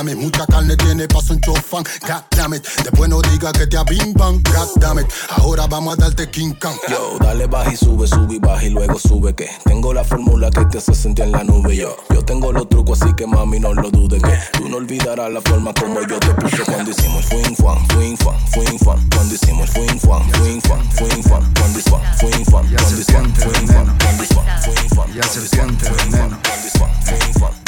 damn 0.00 0.08
it, 0.08 0.16
mucha 0.16 0.46
carne 0.46 0.76
tiene 0.76 1.06
paso 1.08 1.34
un 1.34 1.40
chofán. 1.40 1.84
God 2.06 2.24
damn 2.30 2.54
it, 2.54 2.66
después 2.82 3.10
no 3.10 3.20
diga 3.20 3.52
que 3.52 3.66
te 3.66 3.76
abimban. 3.76 4.42
God 4.44 4.68
damn 4.76 4.98
it, 4.98 5.06
ahora 5.28 5.66
vamos 5.66 5.94
a 5.94 5.96
darte 5.96 6.30
King 6.30 6.54
Kong. 6.54 6.76
Yo, 6.88 7.18
dale 7.20 7.46
baja 7.46 7.72
y 7.72 7.76
sube, 7.76 8.06
sube 8.06 8.36
y 8.36 8.38
baja 8.38 8.64
y 8.64 8.70
luego 8.70 8.98
sube 8.98 9.34
que 9.34 9.50
tengo 9.64 9.92
la 9.92 10.02
fórmula 10.02 10.48
que 10.50 10.64
te 10.66 10.78
hace 10.78 10.94
sentir 10.94 11.26
en 11.26 11.32
la 11.32 11.44
nube. 11.44 11.76
Yo, 11.76 11.96
yo 12.14 12.24
tengo 12.24 12.50
los 12.50 12.68
trucos 12.68 13.02
así 13.02 13.12
que 13.14 13.26
mami 13.26 13.60
no 13.60 13.74
lo 13.74 13.90
dudes 13.90 14.22
que 14.22 14.58
tú 14.58 14.68
no 14.70 14.78
olvidarás 14.78 15.30
la 15.30 15.42
forma 15.42 15.74
como 15.74 16.00
yo 16.06 16.18
te 16.18 16.28
puse 16.34 16.62
cuando 16.64 16.90
hicimos 16.90 17.30
el 17.30 17.42
fuin 17.42 17.56
fan, 17.56 17.88
fuin 17.88 18.16
fan, 18.16 18.38
fuin 18.52 18.78
fan, 18.78 19.08
cuando 19.10 19.34
hicimos 19.34 19.68
el 19.68 19.74
fuin 19.74 20.00
fan, 20.00 20.30
fuin 20.32 20.62
fan, 20.62 20.92
fuin 20.92 21.22
fan, 21.22 21.52
cuando 21.54 21.78
hicimos 21.78 22.00
fuin 22.18 22.44
fan, 22.46 22.70
cuando 22.70 23.00
hicimos 23.00 23.26
fuin 23.36 23.62
fan, 23.62 23.94
cuando 23.98 24.22
hicimos 24.22 24.64
fuin 24.64 24.90
fan, 24.90 25.14
Ya 25.14 25.22
se 25.24 25.46
siente 25.46 25.90
veneno. 25.90 26.38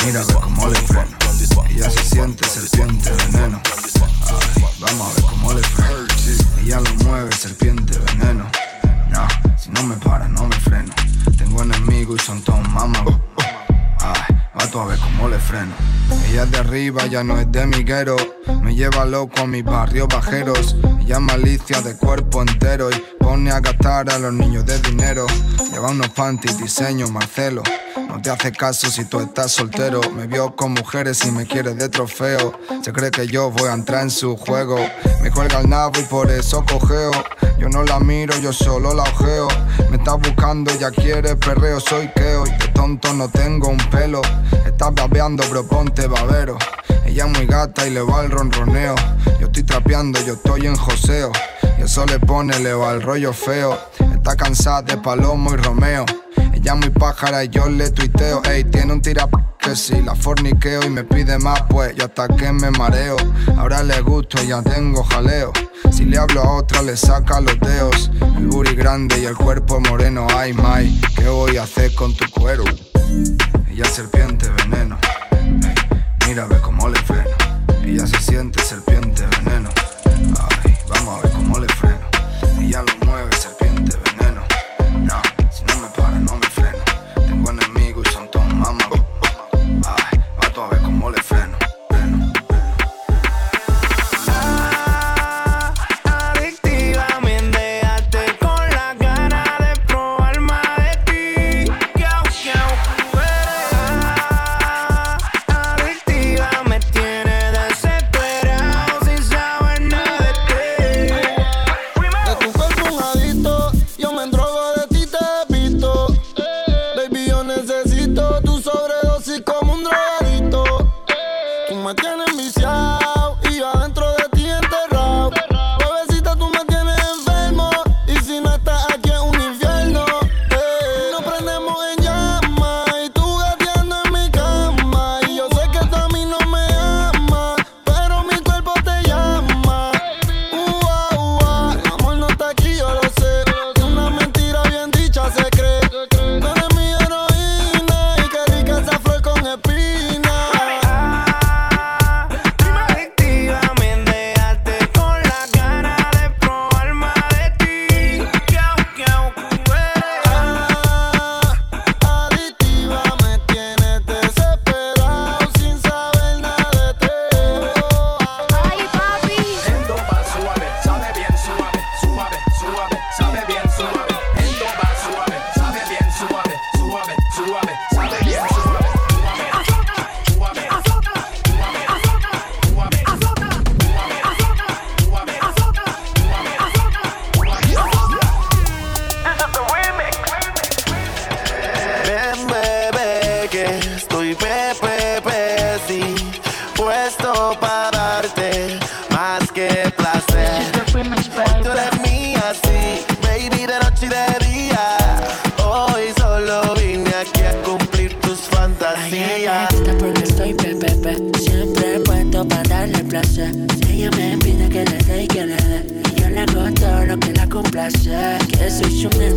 Mira 0.05 0.23
cómo 0.41 0.69
le. 0.69 0.79
Y 1.71 1.79
ya 1.79 1.91
se 1.91 2.05
siente 2.05 2.49
serpiente 2.49 3.11
veneno. 3.11 3.61
Vamos 4.81 5.11
a 5.11 5.15
ver 5.15 5.25
cómo 5.31 5.53
le. 5.53 5.62
Y 6.62 6.67
ya 6.67 6.81
lo 6.81 6.95
mueve 7.05 7.31
serpiente 7.37 7.99
veneno. 7.99 8.51
No, 9.11 9.29
si 9.57 9.71
no 9.71 9.83
me 9.85 9.97
para, 9.97 10.27
no 10.29 10.47
me 10.47 10.57
freno. 10.57 10.93
Tengo 11.38 11.62
enemigos 11.62 12.21
y 12.23 12.27
son 12.27 12.43
todos 12.43 12.69
mamá. 12.71 13.05
Ay, 14.01 14.41
va 14.59 14.67
tú 14.69 14.81
a 14.81 14.87
ver 14.87 14.99
cómo 14.99 15.29
le 15.29 15.38
freno. 15.38 15.73
Ella 16.29 16.45
es 16.45 16.51
de 16.51 16.59
arriba, 16.59 17.07
ya 17.07 17.25
no 17.25 17.38
es 17.38 17.50
de 17.50 17.67
miguero. 17.67 18.17
Me 18.63 18.75
lleva 18.75 19.05
loco 19.05 19.40
a 19.40 19.46
mis 19.46 19.65
barrios 19.65 20.09
bajeros. 20.09 20.77
Ella 21.00 21.17
es 21.17 21.21
malicia 21.21 21.81
de 21.83 21.96
cuerpo 21.96 22.42
entero 22.42 22.90
y 22.90 23.03
pone 23.19 23.50
a 23.50 23.61
gastar 23.61 24.11
a 24.11 24.19
los 24.19 24.33
niños 24.33 24.65
de 24.67 24.79
dinero. 24.81 25.27
Lleva 25.71 25.90
unos 25.90 26.09
panties, 26.11 26.59
diseño 26.59 27.09
Marcelo. 27.09 27.63
No 28.09 28.21
te 28.21 28.31
hace 28.31 28.53
caso 28.53 28.90
si 28.90 29.05
tú 29.07 29.21
estás 29.21 29.53
soltero. 29.53 30.00
Me 30.15 30.27
vio 30.27 30.55
con 30.55 30.73
mujeres 30.73 31.25
y 31.25 31.31
me 31.31 31.46
quiere 31.46 31.75
de 31.75 31.88
trofeo. 31.88 32.59
Se 32.83 32.92
cree 32.92 33.11
que 33.11 33.27
yo 33.27 33.50
voy 33.50 33.69
a 33.69 33.73
entrar 33.73 34.03
en 34.03 34.11
su 34.11 34.37
juego. 34.37 34.77
Me 35.23 35.31
cuelga 35.31 35.61
el 35.61 35.71
nabo 35.71 35.98
y 35.98 36.05
por 36.05 36.31
eso 36.31 36.65
cojeo. 36.65 37.11
Yo 37.59 37.69
no 37.69 37.85
la 37.85 38.00
miro, 38.00 38.37
yo 38.38 38.53
solo 38.53 38.92
la 38.92 39.05
ojeo. 39.05 39.48
Me 39.90 39.96
está 39.96 40.15
buscando, 40.15 40.77
ya 40.79 40.90
quiere 40.90 41.37
perreo, 41.37 41.81
soy 41.81 42.11
keo. 42.15 42.44
Y 42.46 42.50
de 42.50 42.69
tonto 42.75 43.13
no 43.15 43.29
tengo 43.29 43.69
un 43.69 43.79
pelo. 43.90 44.21
Estás 44.67 44.95
babeando, 44.95 45.43
bro, 45.51 45.67
ponte 45.67 46.07
babero. 46.07 46.59
Ella 47.05 47.27
es 47.27 47.38
muy 47.38 47.47
gata 47.47 47.87
y 47.87 47.90
le 47.90 48.01
va 48.01 48.23
el 48.23 48.31
ronroneo. 48.31 48.95
Yo 49.40 49.47
estoy 49.47 49.63
trapeando, 49.65 50.21
yo 50.25 50.35
estoy 50.35 50.67
en 50.67 50.77
joseo. 50.77 51.33
Y 51.79 51.83
eso 51.83 52.07
le 52.07 52.19
pone, 52.19 52.59
le 52.61 52.73
va 52.73 52.93
el 52.93 53.03
rollo 53.03 53.33
feo. 53.33 53.79
Está 54.15 54.37
cansada 54.37 54.83
de 54.83 54.97
Palomo 54.97 55.53
y 55.53 55.57
Romeo. 55.57 56.07
Ella 56.53 56.75
es 56.75 56.79
muy 56.79 56.90
pájara 56.90 57.45
y 57.45 57.49
yo 57.49 57.69
le 57.69 57.90
tuiteo. 57.90 58.43
Ey, 58.45 58.65
tiene 58.65 58.93
un 58.93 59.03
tira 59.03 59.29
que 59.59 59.77
si 59.77 60.01
la 60.03 60.15
forniqueo 60.15 60.85
y 60.85 60.90
me 60.90 61.05
pide 61.05 61.38
más, 61.38 61.63
pues 61.69 61.95
yo 61.97 62.05
hasta 62.05 62.29
que 62.29 62.53
me 62.53 62.71
mareo. 62.71 63.17
Ahora 63.57 63.83
le 63.83 64.01
gusto, 64.01 64.43
ya 64.43 64.63
tengo 64.63 65.03
jaleo. 65.05 65.53
Si 65.90 66.05
le 66.05 66.19
hablo 66.19 66.43
a 66.43 66.57
otra, 66.57 66.83
le 66.83 66.97
saca 66.97 67.40
los 67.40 67.59
dedos. 67.61 68.11
El 68.37 68.47
booty 68.47 68.75
grande 68.75 69.21
y 69.21 69.25
el 69.25 69.37
cuerpo 69.37 69.81
moreno. 69.81 70.27
Ay, 70.37 70.53
my, 70.53 71.01
¿qué 71.17 71.29
voy 71.29 71.57
a 71.57 71.65
hacer 71.65 71.95
con 71.95 72.15
tu 72.17 72.29
cuero? 72.31 72.65
Ella 73.73 73.87
serpiente 73.87 74.50
veneno. 74.50 74.98
Mira, 76.27 76.44
ve 76.44 76.60
cómo 76.60 76.90
le 76.90 76.98
freno. 76.98 77.31
Ella 77.83 78.06
se 78.06 78.20
siente 78.20 78.60
serpiente 78.60 79.23
veneno. 79.23 79.42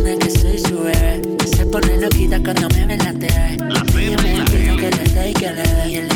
que 0.04 0.30
soy 0.30 0.58
su 0.58 0.78
bebé. 0.78 1.22
Se 1.56 1.64
pone 1.66 1.98
loquita 1.98 2.38
cuando 2.42 2.68
me 2.68 2.86
ve 2.86 2.96
la 2.98 3.12
TV. 3.12 3.56
La 3.68 3.84
y 4.02 4.16
me 4.22 4.34
imagino 4.34 4.76
que 4.76 4.90
le 4.90 5.04
dé 5.04 5.30
y 5.30 5.34
que 5.34 5.50
le 5.52 5.62
dé. 5.62 6.15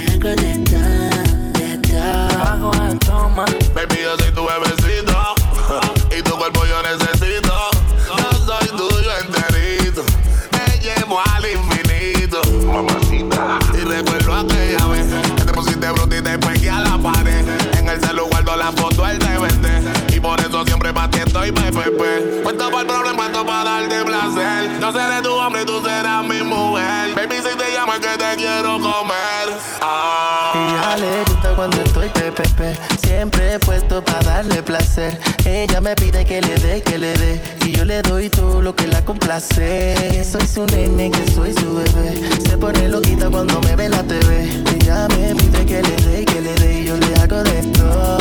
Ella 35.63 35.79
me 35.83 35.95
pide 35.95 36.25
que 36.25 36.41
le 36.41 36.55
dé, 36.55 36.81
que 36.81 36.97
le 36.97 37.13
dé. 37.13 37.39
Y 37.67 37.73
yo 37.73 37.85
le 37.85 38.01
doy 38.01 38.31
todo 38.31 38.63
lo 38.63 38.75
que 38.75 38.87
la 38.87 39.05
complace. 39.05 40.25
Soy 40.25 40.47
su 40.47 40.65
nene, 40.65 41.11
que 41.11 41.31
soy 41.33 41.53
su 41.53 41.75
bebé. 41.75 42.19
Se 42.49 42.57
pone 42.57 42.89
loquita 42.89 43.29
cuando 43.29 43.61
me 43.61 43.77
ve 43.77 43.91
la 43.91 44.03
TV. 44.03 44.49
Ella 44.75 45.07
me 45.09 45.35
pide 45.35 45.67
que 45.67 45.83
le 45.83 45.97
dé, 45.97 46.25
que 46.25 46.41
le 46.41 46.55
dé. 46.55 46.81
Y 46.81 46.85
yo 46.87 46.97
le 46.97 47.15
hago 47.17 47.43
de 47.43 47.63
todo, 47.75 48.19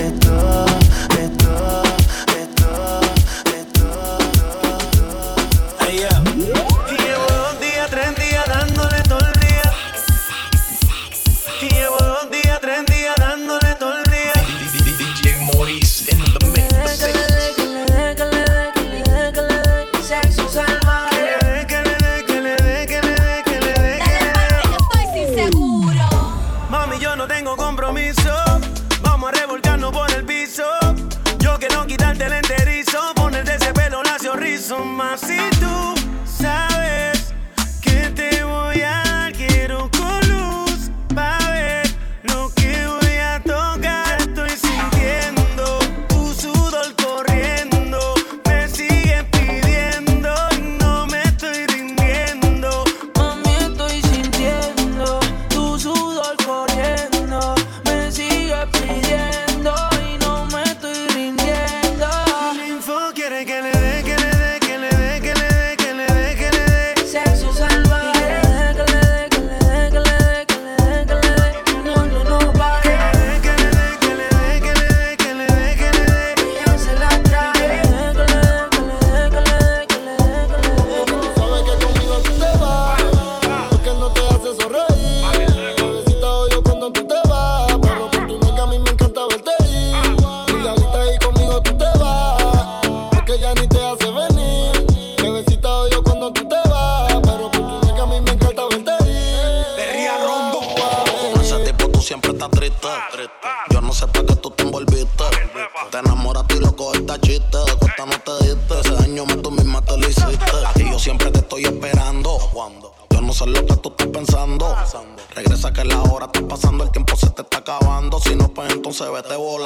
de 0.00 0.10
todo, 0.18 0.66
de 1.14 1.28
todo. 1.38 1.89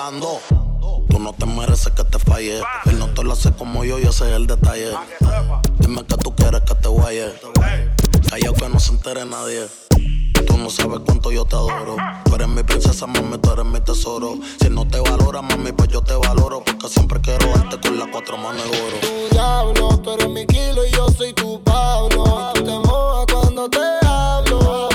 Tú 0.04 1.18
no 1.18 1.32
te 1.32 1.46
mereces 1.46 1.90
que 1.94 2.04
te 2.04 2.18
falle. 2.18 2.60
Él 2.84 2.98
no 2.98 3.08
te 3.14 3.24
lo 3.24 3.32
hace 3.32 3.52
como 3.52 3.84
yo, 3.84 3.98
yo 3.98 4.12
sé 4.12 4.34
el 4.34 4.46
detalle. 4.46 4.90
Dime 5.78 6.04
que 6.04 6.16
tú 6.18 6.34
quieres 6.34 6.60
que 6.60 6.74
te 6.74 6.88
guaye. 6.88 7.32
Callao 8.28 8.52
que 8.52 8.68
no 8.68 8.78
se 8.78 8.92
entere 8.92 9.24
nadie. 9.24 9.66
Tú 10.46 10.58
no 10.58 10.68
sabes 10.68 11.00
cuánto 11.06 11.32
yo 11.32 11.46
te 11.46 11.56
adoro. 11.56 11.96
Tú 12.26 12.34
eres 12.34 12.48
mi 12.48 12.62
princesa, 12.62 13.06
mami, 13.06 13.38
tú 13.38 13.50
eres 13.50 13.64
mi 13.64 13.80
tesoro. 13.80 14.38
Si 14.60 14.68
no 14.68 14.86
te 14.86 15.00
valora, 15.00 15.40
mami, 15.40 15.72
pues 15.72 15.88
yo 15.88 16.02
te 16.02 16.12
valoro. 16.12 16.62
Porque 16.62 16.86
siempre 16.90 17.18
quiero 17.22 17.46
darte 17.54 17.80
con 17.80 17.98
las 17.98 18.08
cuatro 18.08 18.36
manos 18.36 18.70
de 18.70 18.82
oro. 18.82 18.96
Tu 19.00 19.34
diablo, 19.34 19.98
tú 20.02 20.10
eres 20.10 20.28
mi 20.28 20.46
kilo 20.46 20.84
y 20.84 20.90
yo 20.90 21.08
soy 21.08 21.32
tu 21.32 21.62
Pablo. 21.62 22.52
Y 22.56 22.58
tú 22.58 22.64
te 23.26 23.32
cuando 23.32 23.70
te 23.70 24.06
hablo. 24.06 24.93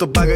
esto 0.00 0.06
es 0.06 0.12
para 0.12 0.32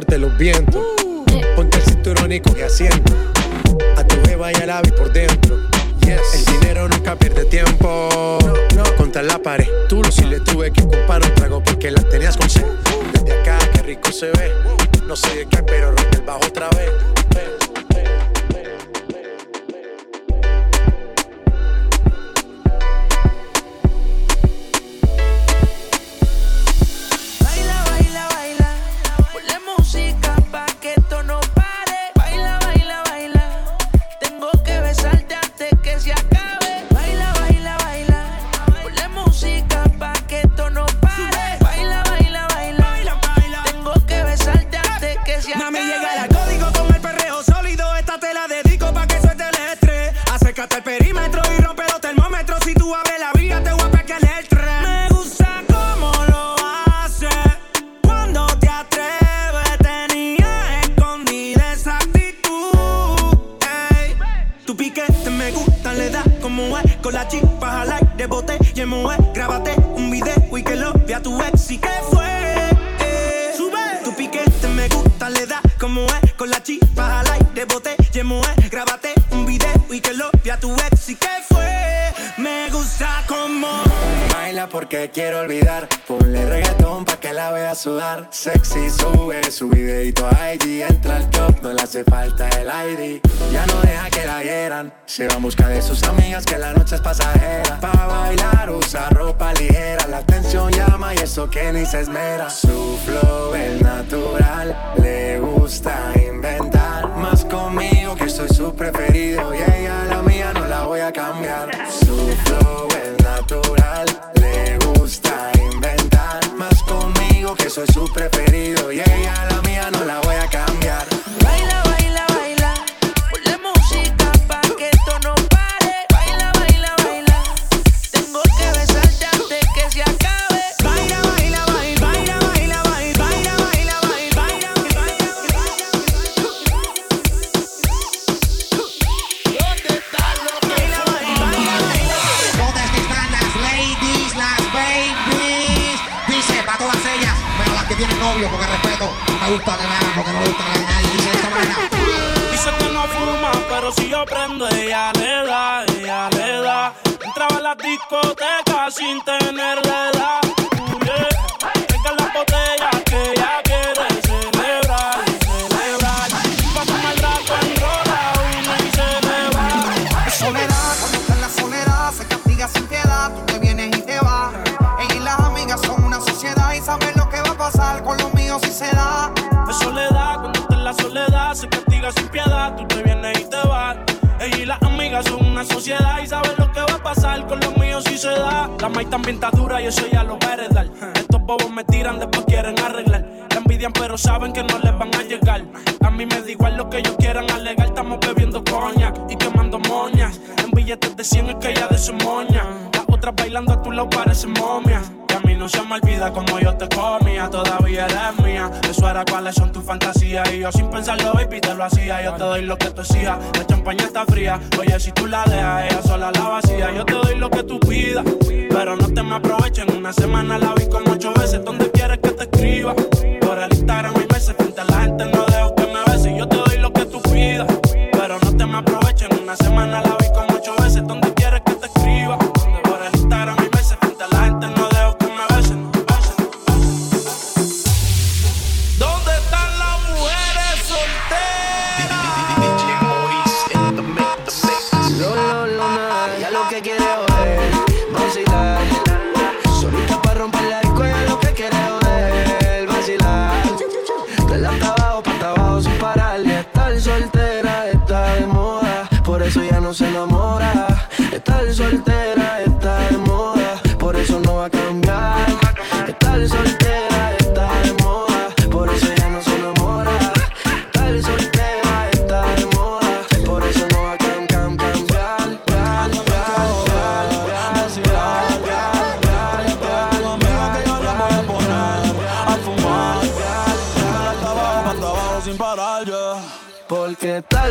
fuerte 0.00 0.18
los 0.18 0.38
vientos. 0.38 0.79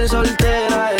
soltera 0.07 0.98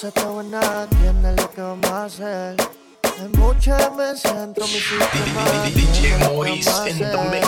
se 0.00 0.12
traba 0.12 0.42
en 0.42 0.52
nada, 0.52 0.86
que 1.52 1.60
vamos 1.60 1.90
a 1.90 2.04
hacer. 2.04 2.56
En 3.18 3.32
muchas 3.32 3.92
me 3.96 4.16
centro, 4.16 4.64
mi 4.64 4.74
sistema. 4.74 5.44
DJ 5.74 6.14
en 6.88 6.98
the 6.98 7.18
mix. 7.32 7.47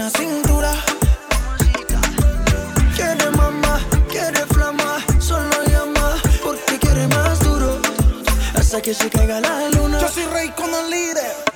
fina 0.00 0.10
cintura. 0.10 0.72
Quiere 2.94 3.30
mamá, 3.32 3.80
quiere 4.08 4.46
flama, 4.46 5.04
solo 5.18 5.62
llama 5.66 6.16
porque 6.42 6.78
quiere 6.78 7.06
más 7.08 7.40
duro. 7.40 7.78
Hasta 8.54 8.80
que 8.80 8.94
se 8.94 9.10
caiga 9.10 9.40
la 9.40 9.68
luna. 9.70 10.00
Yo 10.00 10.08
soy 10.08 10.24
rey 10.26 10.48
con 10.50 10.70
el 10.72 10.90
líder. 10.90 11.49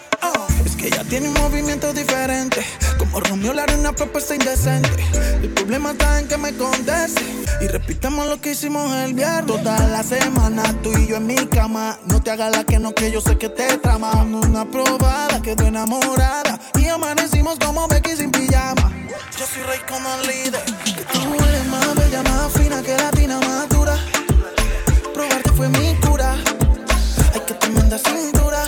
Ella 0.85 1.03
tiene 1.09 1.29
un 1.29 1.35
movimiento 1.35 1.95
diferente. 1.95 2.63
Como 2.99 3.19
Romeo 3.19 3.55
le 3.55 3.65
una 3.75 3.93
propuesta 3.93 4.35
indecente. 4.35 4.91
El 5.43 5.49
problema 5.49 5.93
está 5.93 6.21
en 6.21 6.29
que 6.29 6.37
me 6.37 6.55
conteste. 6.55 7.23
Y 7.63 7.69
repitamos 7.69 8.27
lo 8.27 8.39
que 8.39 8.51
hicimos 8.51 8.95
el 8.97 9.15
viernes. 9.15 9.47
Toda 9.47 9.79
la 9.89 10.03
semana 10.03 10.63
tú 10.83 10.93
y 10.93 11.07
yo 11.07 11.17
en 11.17 11.27
mi 11.27 11.37
cama. 11.47 11.99
No 12.05 12.23
te 12.23 12.31
hagas 12.33 12.55
la 12.55 12.65
que 12.65 12.79
no, 12.79 12.95
que 12.95 13.11
yo 13.11 13.23
sé 13.23 13.39
que 13.39 13.49
te 13.49 13.79
trama. 13.79 14.11
Dando 14.13 14.41
una 14.41 14.71
probada, 14.71 15.41
quedo 15.41 15.65
enamorada. 15.67 16.61
Y 16.79 16.87
amanecimos 16.89 17.59
como 17.59 17.89
Becky 17.89 18.15
sin 18.15 18.31
pijama. 18.31 18.93
Yo 19.39 19.47
soy 19.47 19.63
rey 19.63 19.81
como 19.89 20.07
el 20.17 20.27
líder. 20.27 20.65
Que 20.85 21.05
tú 21.05 21.35
eres 21.49 21.67
más 21.67 21.95
bella, 21.95 22.23
más 22.25 22.53
fina 22.53 22.83
que 22.83 22.95
latina, 22.95 23.41
más 23.41 23.71
dura. 23.71 23.97
Probarte 25.15 25.51
fue 25.53 25.67
mi 25.71 25.95
cura. 26.07 26.37
Hay 27.33 27.41
que 27.41 27.55
te 27.55 27.69
manda 27.71 27.97
cintura. 27.97 28.65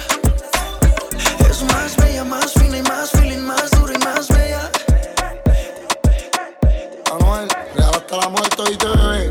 Más 1.87 1.97
bella, 1.99 2.25
más 2.25 2.53
fina 2.53 2.79
y 2.79 2.83
más 2.83 3.11
feeling, 3.13 3.43
más 3.47 3.71
dura 3.71 3.93
y 3.95 3.99
más 4.05 4.27
bella. 4.27 4.71
Anuel, 7.13 7.49
real 7.77 7.95
hasta 7.95 8.17
la 8.17 8.29
muerte 8.29 8.63
y 8.73 8.77
te 8.77 8.89
bebé. 8.89 9.26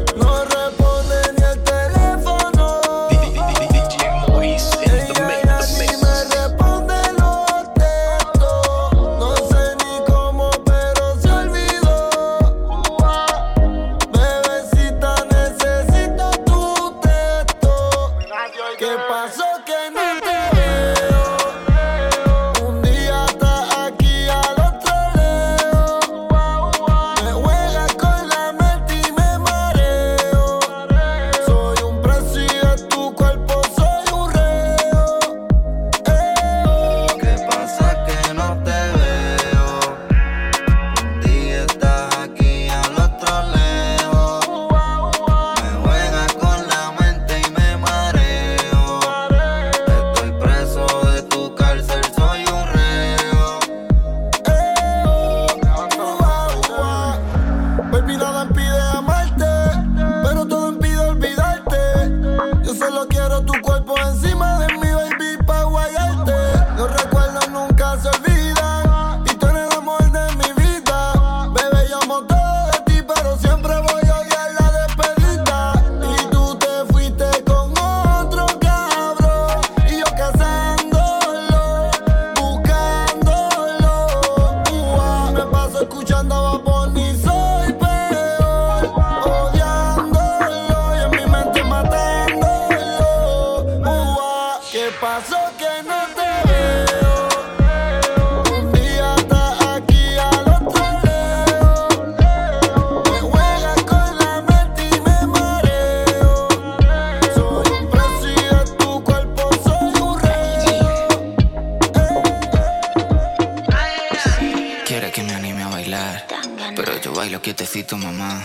Bailo 117.66 117.72
quietecito, 117.72 117.98
mamá. 117.98 118.44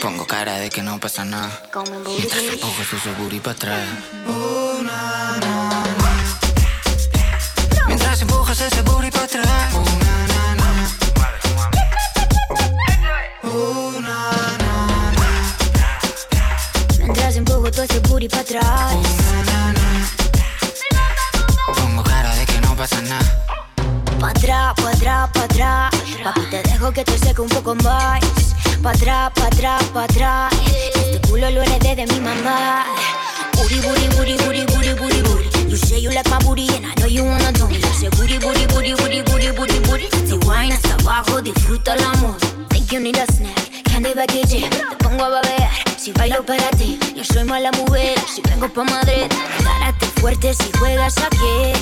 Pongo 0.00 0.26
cara 0.26 0.58
de 0.58 0.70
que 0.70 0.82
no 0.82 0.98
pasa 0.98 1.24
nada. 1.24 1.62
Mientras 2.04 2.42
empujo 2.42 2.84
su 2.84 2.98
seguro 2.98 3.34
y 3.34 3.40
para 3.40 3.52
atrás. 3.52 3.88
Mientras 4.26 5.27
pa' 29.30 29.46
atrás, 29.46 29.82
pa' 29.92 30.04
atrás. 30.04 30.52
Este 30.94 31.20
culo 31.28 31.50
lo 31.50 31.62
heredé 31.62 31.96
de 31.96 32.06
mi 32.06 32.20
mamá. 32.20 32.84
Booty, 33.54 33.80
booty, 33.80 34.08
booty, 34.16 34.36
booty, 34.44 34.64
booty, 34.66 34.94
booty, 34.94 35.22
booty. 35.22 35.70
You 35.70 35.76
say 35.76 35.98
you 36.00 36.10
like 36.10 36.28
my 36.30 36.38
booty 36.38 36.68
and 36.76 36.86
I 36.86 36.94
know 37.00 37.06
you 37.06 37.24
wanna 37.24 37.52
do 37.52 37.66
me. 37.68 37.80
Say 37.98 38.08
booty, 38.10 38.38
booty, 38.38 38.66
booty, 38.66 38.94
booty, 38.94 39.22
booty, 39.22 39.50
booty, 39.52 39.78
booty. 39.80 40.08
Si 40.26 40.34
wine 40.46 40.72
hasta 40.72 40.94
abajo, 40.94 41.42
disfruta 41.42 41.94
el 41.94 42.02
amor. 42.04 42.36
Think 42.70 42.92
you 42.92 43.00
need 43.00 43.18
a 43.18 43.26
snack, 43.32 43.84
candy 43.84 44.14
vacation. 44.14 44.70
Te 44.70 44.96
pongo 44.98 45.24
a 45.24 45.30
babear, 45.30 45.70
si 45.96 46.12
bailo 46.12 46.44
para 46.44 46.70
ti. 46.70 46.98
Yo 47.16 47.24
soy 47.24 47.44
mala 47.44 47.70
mujer, 47.72 48.18
si 48.26 48.40
vengo 48.42 48.68
pa' 48.68 48.84
Madrid. 48.84 49.26
Agárrate 49.60 50.06
fuerte 50.20 50.54
si 50.54 50.70
juegas 50.78 51.16
aquí. 51.18 51.77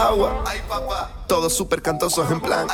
agua. 0.00 0.42
Todos 1.26 1.52
súper 1.54 1.82
cantosos 1.82 2.30
en 2.30 2.40
plan. 2.40 2.66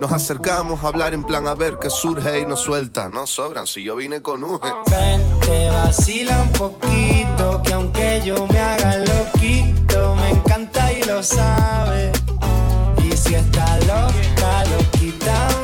Nos 0.00 0.12
acercamos 0.12 0.84
a 0.84 0.88
hablar 0.88 1.14
en 1.14 1.24
plan 1.24 1.46
a 1.46 1.54
ver 1.54 1.78
qué 1.80 1.90
surge 1.90 2.40
y 2.40 2.46
nos 2.46 2.60
suelta. 2.60 3.08
No 3.08 3.26
sobran 3.26 3.66
si 3.66 3.82
yo 3.82 3.96
vine 3.96 4.20
con 4.20 4.44
Uge. 4.44 4.72
Ven, 4.90 5.40
te 5.40 5.70
vacila 5.70 6.42
un 6.42 6.52
poquito, 6.52 7.62
que 7.64 7.72
aunque 7.72 8.22
yo 8.24 8.46
me 8.46 8.58
haga 8.58 8.96
loquito, 8.98 10.14
me 10.16 10.30
encanta 10.30 10.92
y 10.92 11.02
lo 11.04 11.22
sabe. 11.22 12.12
Y 13.02 13.16
si 13.16 13.34
está 13.34 13.78
loca, 13.78 14.64
lo 14.64 14.98
quitamos 14.98 15.57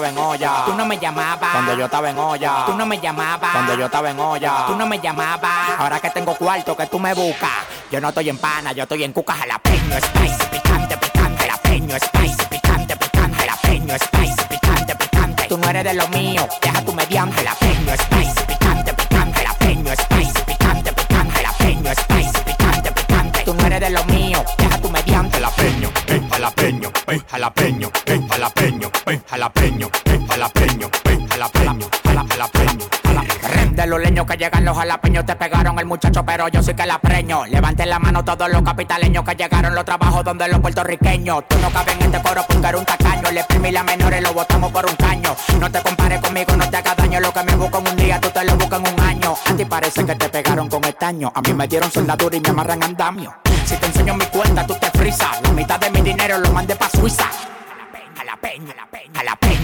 estaba 0.00 0.08
en 0.08 0.18
olla, 0.18 0.64
tú 0.64 0.74
no 0.74 0.86
me 0.86 0.98
llamabas. 0.98 1.50
Cuando 1.52 1.74
yo 1.74 1.84
estaba 1.84 2.10
en 2.10 2.18
olla, 2.18 2.64
tú 2.66 2.74
no 2.74 2.86
me 2.86 2.98
llamabas. 2.98 3.52
Cuando 3.52 3.74
yo 3.74 3.84
estaba 3.86 4.10
en 4.10 4.20
olla, 4.20 4.64
tú 4.66 4.76
no 4.76 4.86
me 4.86 4.98
llamabas. 4.98 5.78
Ahora 5.78 6.00
que 6.00 6.10
tengo 6.10 6.34
cuarto 6.36 6.76
que 6.76 6.86
tú 6.86 6.98
me 6.98 7.12
buscas, 7.12 7.50
yo 7.90 8.00
no 8.00 8.08
estoy 8.08 8.30
en 8.30 8.38
pana, 8.38 8.72
yo 8.72 8.84
estoy 8.84 9.04
en 9.04 9.12
cuca 9.12 9.34
jalapeño, 9.34 9.96
spicy, 9.98 10.46
picante, 10.50 10.96
picante, 10.96 11.42
jalapeño, 11.42 11.96
spicy, 11.98 12.44
picante, 12.48 12.96
picante, 12.96 13.36
jalapeño, 13.36 13.94
spicy, 13.98 14.44
picante, 14.48 14.94
picante. 14.96 15.48
Tú 15.48 15.58
no 15.58 15.68
eres 15.68 15.84
de 15.84 15.94
lo 15.94 16.08
mío, 16.08 16.48
deja 16.62 16.82
tu 16.82 16.92
mediante, 16.92 17.36
jalapeño, 17.36 17.94
spicy, 17.96 18.44
picante, 18.46 18.94
picante, 18.94 19.38
jalapeño, 19.38 19.92
spicy, 19.96 20.42
picante, 20.46 20.92
picante, 20.92 21.34
jalapeño, 21.34 21.92
spicy, 21.92 22.42
picante, 22.46 22.92
picante. 22.92 23.44
Tú 23.44 23.54
no 23.54 23.66
eres 23.66 23.80
de 23.80 23.90
lo 23.90 24.04
mío, 24.04 24.42
deja 24.56 24.78
tu 24.80 24.90
mediante, 24.90 25.36
jalapeño, 25.36 25.90
ey, 26.06 26.28
jalapeño, 26.30 26.90
ey, 27.08 27.22
jalapeño, 27.30 27.90
ey, 28.06 28.20
jalapeño, 28.40 28.90
ey, 29.06 29.20
jalapeño, 29.28 29.90
ey, 30.06 30.26
jalapeño, 30.26 30.90
ey, 31.04 31.26
jalapeño, 31.28 31.86
jala- 32.04 32.24
jalapeño, 32.30 32.86
jala- 33.04 33.24
De 33.72 33.86
los 33.86 34.00
leños 34.00 34.24
que 34.26 34.36
llegan 34.38 34.64
los 34.64 34.76
jalapeños 34.76 35.26
te 35.26 35.36
pegaron 35.36 35.78
el 35.78 35.84
muchacho, 35.84 36.24
pero 36.24 36.48
yo 36.48 36.62
sí 36.62 36.72
que 36.74 36.86
la 36.86 36.98
preño. 36.98 37.44
Levanten 37.46 37.88
la 37.90 37.98
mano 37.98 38.24
todos 38.24 38.50
los 38.50 38.62
capitaleños 38.62 39.24
que 39.24 39.34
llegaron 39.34 39.74
los 39.74 39.84
trabajos 39.84 40.24
donde 40.24 40.48
los 40.48 40.58
puertorriqueños. 40.60 41.44
Tú 41.48 41.58
no 41.58 41.70
cabes 41.70 41.94
en 41.96 42.02
este 42.02 42.22
coro 42.22 42.42
porque 42.48 42.66
eres 42.66 42.80
un 42.80 42.86
tacaño. 42.86 43.30
Le 43.30 43.44
y 43.68 43.72
la 43.72 43.82
menores 43.82 44.22
lo 44.22 44.32
botamos 44.32 44.72
por 44.72 44.86
un 44.86 44.96
caño. 44.96 45.36
No 45.60 45.70
te 45.70 45.80
compares 45.82 46.20
conmigo, 46.20 46.56
no 46.56 46.68
te 46.70 46.76
hagas 46.78 46.96
daño. 46.96 47.20
Lo 47.20 47.32
que 47.32 47.42
me 47.44 47.54
busco 47.56 47.78
en 47.78 47.88
un 47.88 47.96
día, 47.96 48.20
tú 48.20 48.28
te 48.30 48.44
lo 48.44 48.56
buscas 48.56 48.80
en 48.80 48.94
un 48.94 49.00
año. 49.00 49.34
A 49.46 49.54
ti 49.54 49.64
parece 49.66 50.04
que 50.04 50.14
te 50.14 50.28
pegaron 50.30 50.68
con 50.68 50.82
estaño. 50.84 51.30
A 51.34 51.40
mí 51.42 51.52
me 51.52 51.68
dieron 51.68 51.90
soldadura 51.90 52.36
y 52.36 52.40
me 52.40 52.48
amarran 52.48 52.82
andamio. 52.82 53.34
Si 53.66 53.76
te 53.76 53.86
enseño 53.86 54.14
mi 54.14 54.24
cuenta, 54.26 54.66
tú 54.66 54.74
te 54.74 54.90
frisas. 54.90 55.40
La 55.42 55.50
mitad 55.52 55.78
de 55.78 55.90
mi 55.90 56.00
dinero 56.00 56.38
lo 56.38 56.50
mandé 56.52 56.74
pa' 56.74 56.88
Suiza 56.88 57.24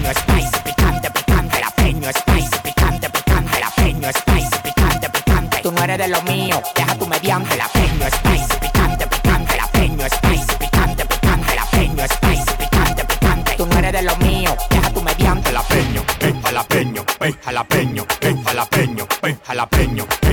pequeño 0.07 0.15
spice, 0.15 0.61
picante, 0.63 1.11
picante, 1.11 1.61
la 1.61 1.71
peño 1.71 2.11
spice, 2.13 2.61
picante, 2.63 3.11
picante, 3.11 3.61
la 3.61 3.71
peño 3.71 4.09
spice, 4.13 4.59
picante, 4.63 5.11
picante. 5.11 5.63
Tú 5.63 5.73
no 5.73 5.83
eres 5.83 5.99
de 5.99 6.09
lo 6.09 6.23
mío, 6.23 6.63
deja 6.77 6.95
tu 6.97 7.07
mediante 7.07 7.57
la 7.57 7.69
peño 7.69 8.07
spice, 8.07 8.59
picante, 8.61 9.07
picante, 9.09 9.57
la 9.57 9.67
peño 9.67 10.07
spice, 10.07 10.57
picante, 10.59 11.05
picante, 11.07 11.55
la 11.55 11.65
peño 11.65 12.05
spice, 12.07 12.53
picante, 12.57 13.05
picante. 13.05 13.55
Tú 13.57 13.67
no 13.67 13.79
eres 13.79 13.93
de 13.93 14.03
lo 14.03 14.17
mío, 14.19 14.57
deja 14.71 14.91
tu 14.91 15.03
mediante 15.03 15.53
la 15.53 15.63
peño, 15.63 16.05
ven 16.21 16.43
jalapeño, 16.43 17.05
ven 17.21 17.39
jalapeño, 17.43 18.07
ven 18.21 18.45
jalapeño, 18.45 19.09
ven 19.23 19.41
jalapeño. 19.45 20.26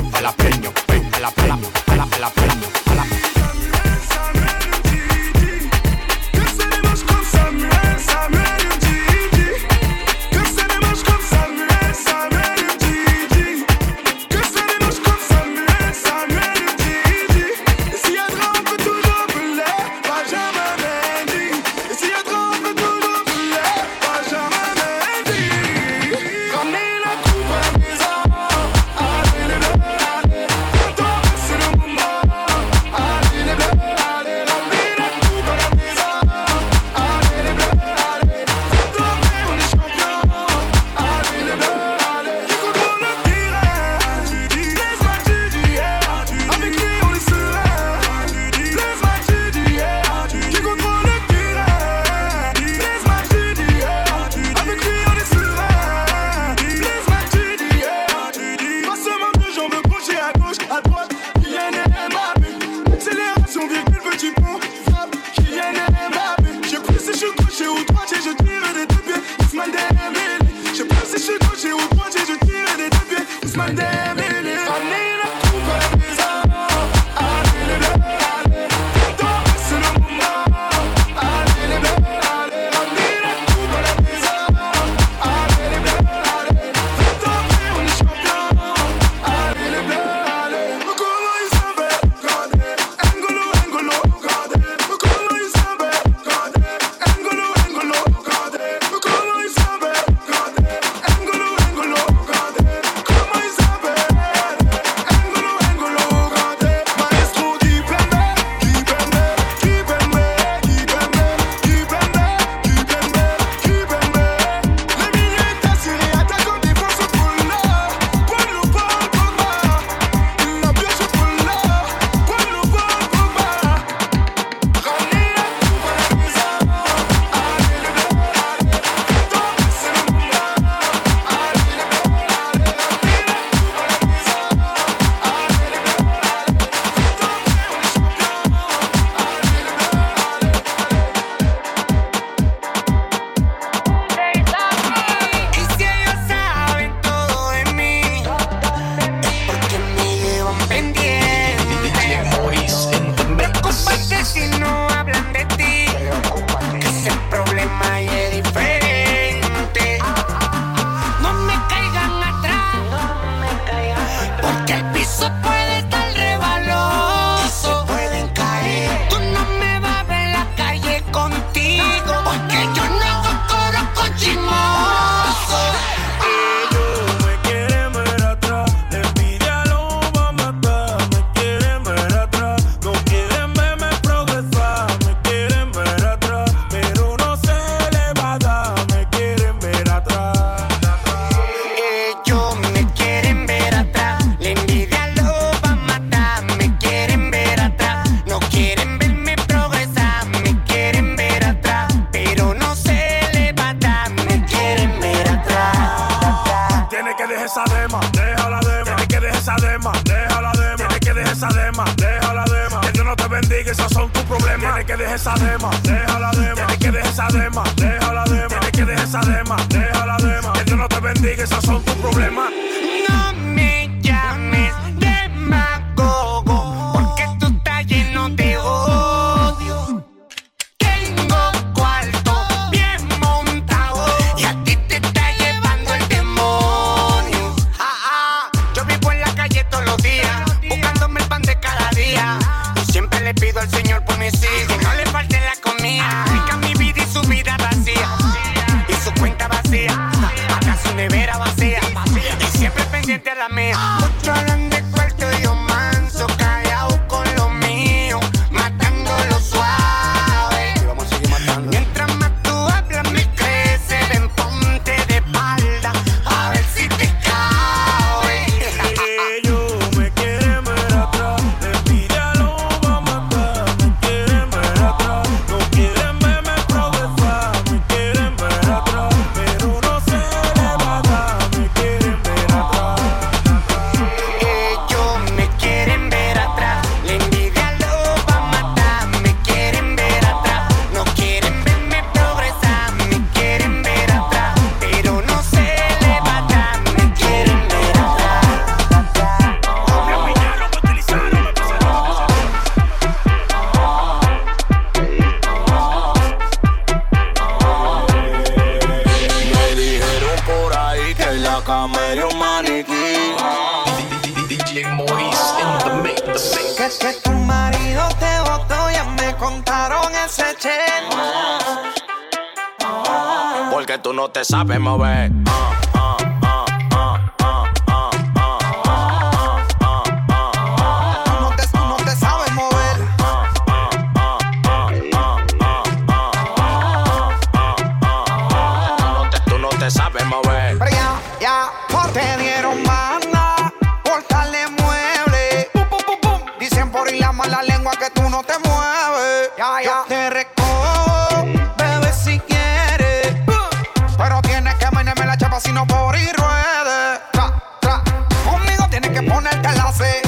dema, 209.83 210.01
deja 210.03 210.41
la 210.41 210.51
dema. 210.51 210.75
Tienes 210.75 210.99
que 210.99 211.13
dejar 211.13 211.33
esa 211.33 211.47
dema, 211.47 211.85
deja 211.95 212.33
la 212.33 212.45
dema. 212.45 212.81
Que 212.81 212.91
Dios 212.91 213.05
no 213.05 213.15
te 213.15 213.27
bendiga, 213.27 213.71
esos 213.71 213.91
son 213.91 214.09
tus 214.11 214.23
problemas. 214.23 214.59
Tienes 214.59 214.85
que 214.85 214.97
dejar 214.97 215.15
esa 215.15 215.33
dema, 215.35 215.69
deja 215.83 216.19
la 216.19 216.31
dema. 216.31 216.55
Tienes 216.55 216.77
que 216.77 216.91
dejar 216.91 217.11
esa 217.11 217.27
dema, 217.27 217.63
deja 217.75 218.13
la 218.13 218.23
dema. 218.23 218.47
Tienes 218.47 218.71
que 218.71 218.85
dejar 218.85 219.05
esa 219.05 219.19
dema, 219.21 219.55
deja 219.69 220.05
la 220.05 220.17
dema. 220.17 220.53
Que 220.53 220.63
Dios 220.63 220.77
no 220.77 220.87
te 220.87 220.99
bendiga, 220.99 221.43
esos 221.43 221.63
son 221.63 221.83
tus 221.83 221.95
problemas. 221.95 222.51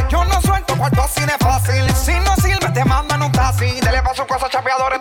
Yo 0.09 0.23
no 0.25 0.39
suelto 0.41 0.77
cuarto 0.77 1.07
cine 1.07 1.33
fácil. 1.39 1.89
Si 1.95 2.13
no 2.19 2.35
sirve, 2.35 2.69
te 2.71 2.85
mandan 2.85 3.23
un 3.23 3.31
taxi. 3.31 3.79
Dele 3.81 4.01
paso 4.03 4.21
a 4.21 4.27
casa 4.27 4.47
chapeadores. 4.47 4.99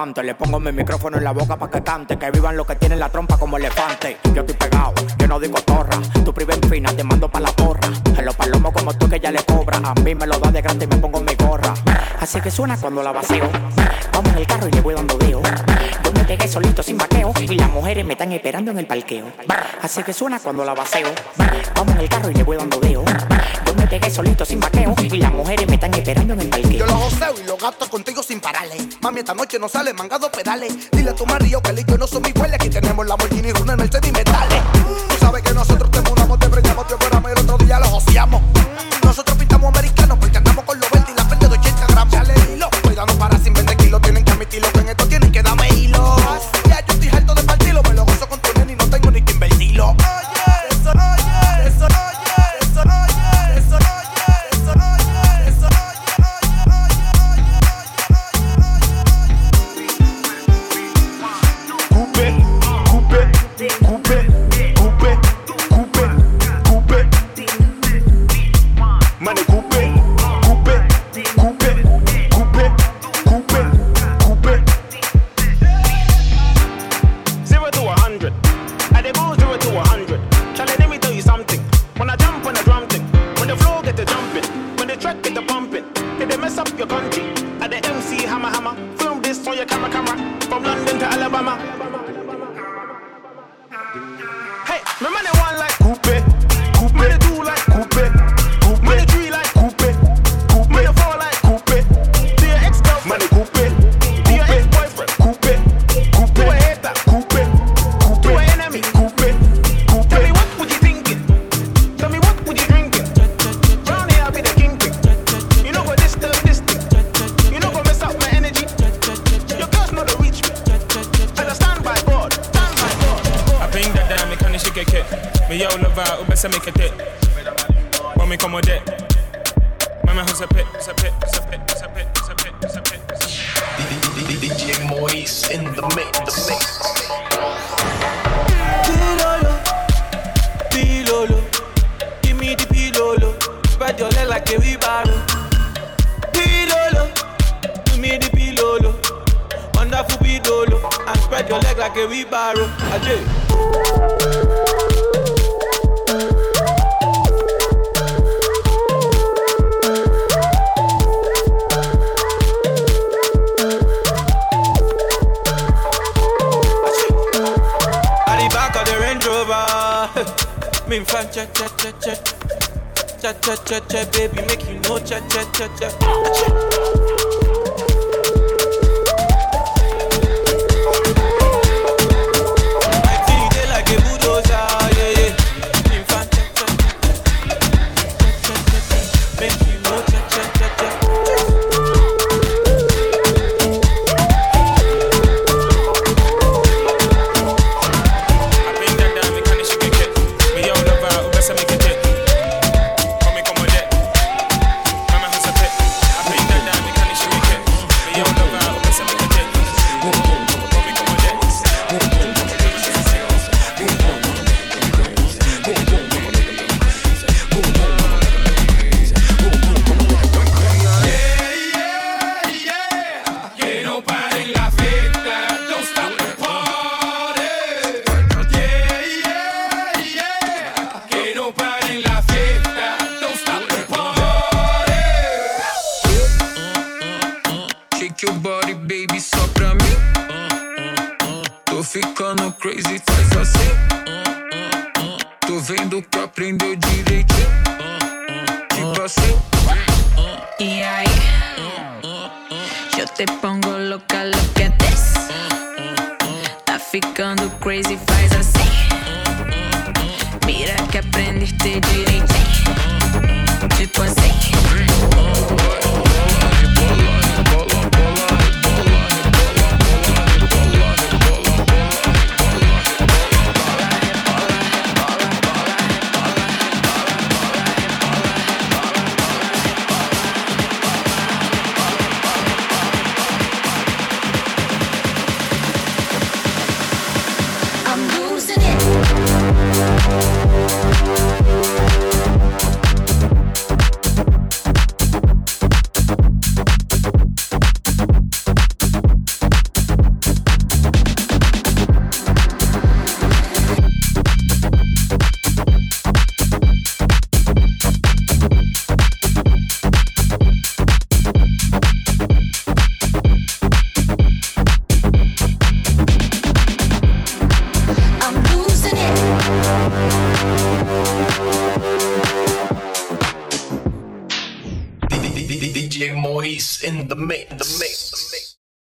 Le 0.00 0.34
pongo 0.34 0.58
mi 0.58 0.72
micrófono 0.72 1.18
en 1.18 1.24
la 1.24 1.32
boca 1.32 1.58
pa 1.58 1.68
que 1.68 1.82
cante. 1.82 2.18
Que 2.18 2.30
vivan 2.30 2.56
los 2.56 2.66
que 2.66 2.74
tienen 2.76 2.98
la 2.98 3.10
trompa 3.10 3.36
como 3.36 3.58
elefante. 3.58 4.16
Yo 4.34 4.40
estoy 4.40 4.56
pegado, 4.56 4.94
yo 5.18 5.28
no 5.28 5.38
digo 5.38 5.60
torra. 5.60 5.98
Tu 6.24 6.32
priva 6.32 6.54
en 6.54 6.62
fina, 6.70 6.90
te 6.90 7.04
mando 7.04 7.28
pa' 7.28 7.38
la 7.38 7.52
porra. 7.52 7.86
A 8.16 8.22
los 8.22 8.34
palomos 8.34 8.72
como 8.72 8.94
tú 8.94 9.10
que 9.10 9.20
ya 9.20 9.30
le 9.30 9.44
cobra. 9.44 9.76
A 9.84 9.94
mí 9.96 10.14
me 10.14 10.26
lo 10.26 10.38
da 10.38 10.50
de 10.50 10.62
grande 10.62 10.86
y 10.86 10.88
me 10.88 10.96
pongo 10.96 11.20
mi 11.20 11.34
gorra. 11.34 11.74
Así 12.18 12.40
que 12.40 12.50
suena 12.50 12.78
cuando 12.78 13.02
la 13.02 13.12
vacío. 13.12 13.44
Vamos 14.10 14.32
en 14.32 14.38
el 14.38 14.46
carro 14.46 14.68
y 14.68 14.70
le 14.70 14.80
voy 14.80 14.94
dando 14.94 15.18
deo. 15.18 15.42
Yo 16.02 16.12
me 16.12 16.24
pegué 16.24 16.48
solito 16.48 16.82
sin 16.82 16.96
maqueo. 16.96 17.34
Y 17.38 17.54
las 17.56 17.68
mujeres 17.68 18.02
me 18.06 18.14
están 18.14 18.32
esperando 18.32 18.70
en 18.70 18.78
el 18.78 18.86
parqueo. 18.86 19.26
Así 19.82 20.02
que 20.02 20.14
suena 20.14 20.40
cuando 20.40 20.64
la 20.64 20.72
vacío. 20.72 21.08
Vamos 21.74 21.94
en 21.94 22.00
el 22.00 22.08
carro 22.08 22.30
y 22.30 22.34
le 22.34 22.42
voy 22.42 22.56
dando 22.56 22.80
deo. 22.80 23.04
Yo 23.66 23.74
me 23.74 23.86
pegué 23.86 24.10
solito 24.10 24.46
sin 24.46 24.60
maqueo. 24.60 24.94
Y 24.98 25.18
las 25.18 25.32
mujeres 25.32 25.68
me 25.68 25.74
están 25.74 25.92
esperando 25.92 26.32
en 26.32 26.40
el 26.40 26.48
parqueo. 26.48 26.78
Yo 26.78 26.86
los 26.86 26.94
joseo 26.94 27.34
y 27.38 27.46
los 27.46 27.60
gasto 27.60 27.86
contigo 27.90 28.22
sin 28.22 28.40
pararle. 28.40 28.76
Mami, 29.02 29.20
esta 29.20 29.32
noche 29.32 29.58
no 29.58 29.66
sale, 29.66 29.94
mangado 29.94 30.30
pedales. 30.30 30.90
Dile 30.92 31.10
a 31.10 31.14
tu 31.14 31.24
marido 31.24 31.62
que 31.62 31.70
él 31.70 31.78
y 31.78 31.84
yo 31.90 31.96
no 31.96 32.06
somos 32.06 32.28
iguales. 32.28 32.54
Aquí 32.54 32.68
tenemos 32.68 33.06
la 33.06 33.16
Lamborghini, 33.16 33.50
Runa, 33.52 33.74
Mercedes 33.74 34.10
y 34.10 34.12
metales. 34.12 34.62
Tú 35.08 35.14
sabes 35.18 35.42
que 35.42 35.54
nosotros 35.54 35.90
te 35.90 36.02
mudamos, 36.02 36.38
te 36.38 36.48
prendemos, 36.50 36.86
te 36.86 36.94
operamos 36.94 37.30
y 37.30 37.32
el 37.32 37.38
otro 37.38 37.64
día 37.64 37.80
los 37.80 37.92
ociamos. 37.92 38.42
Nosotros 39.02 39.38
pintamos 39.38 39.68
americanos 39.68 40.18
porque 40.20 40.36
andamos. 40.36 40.49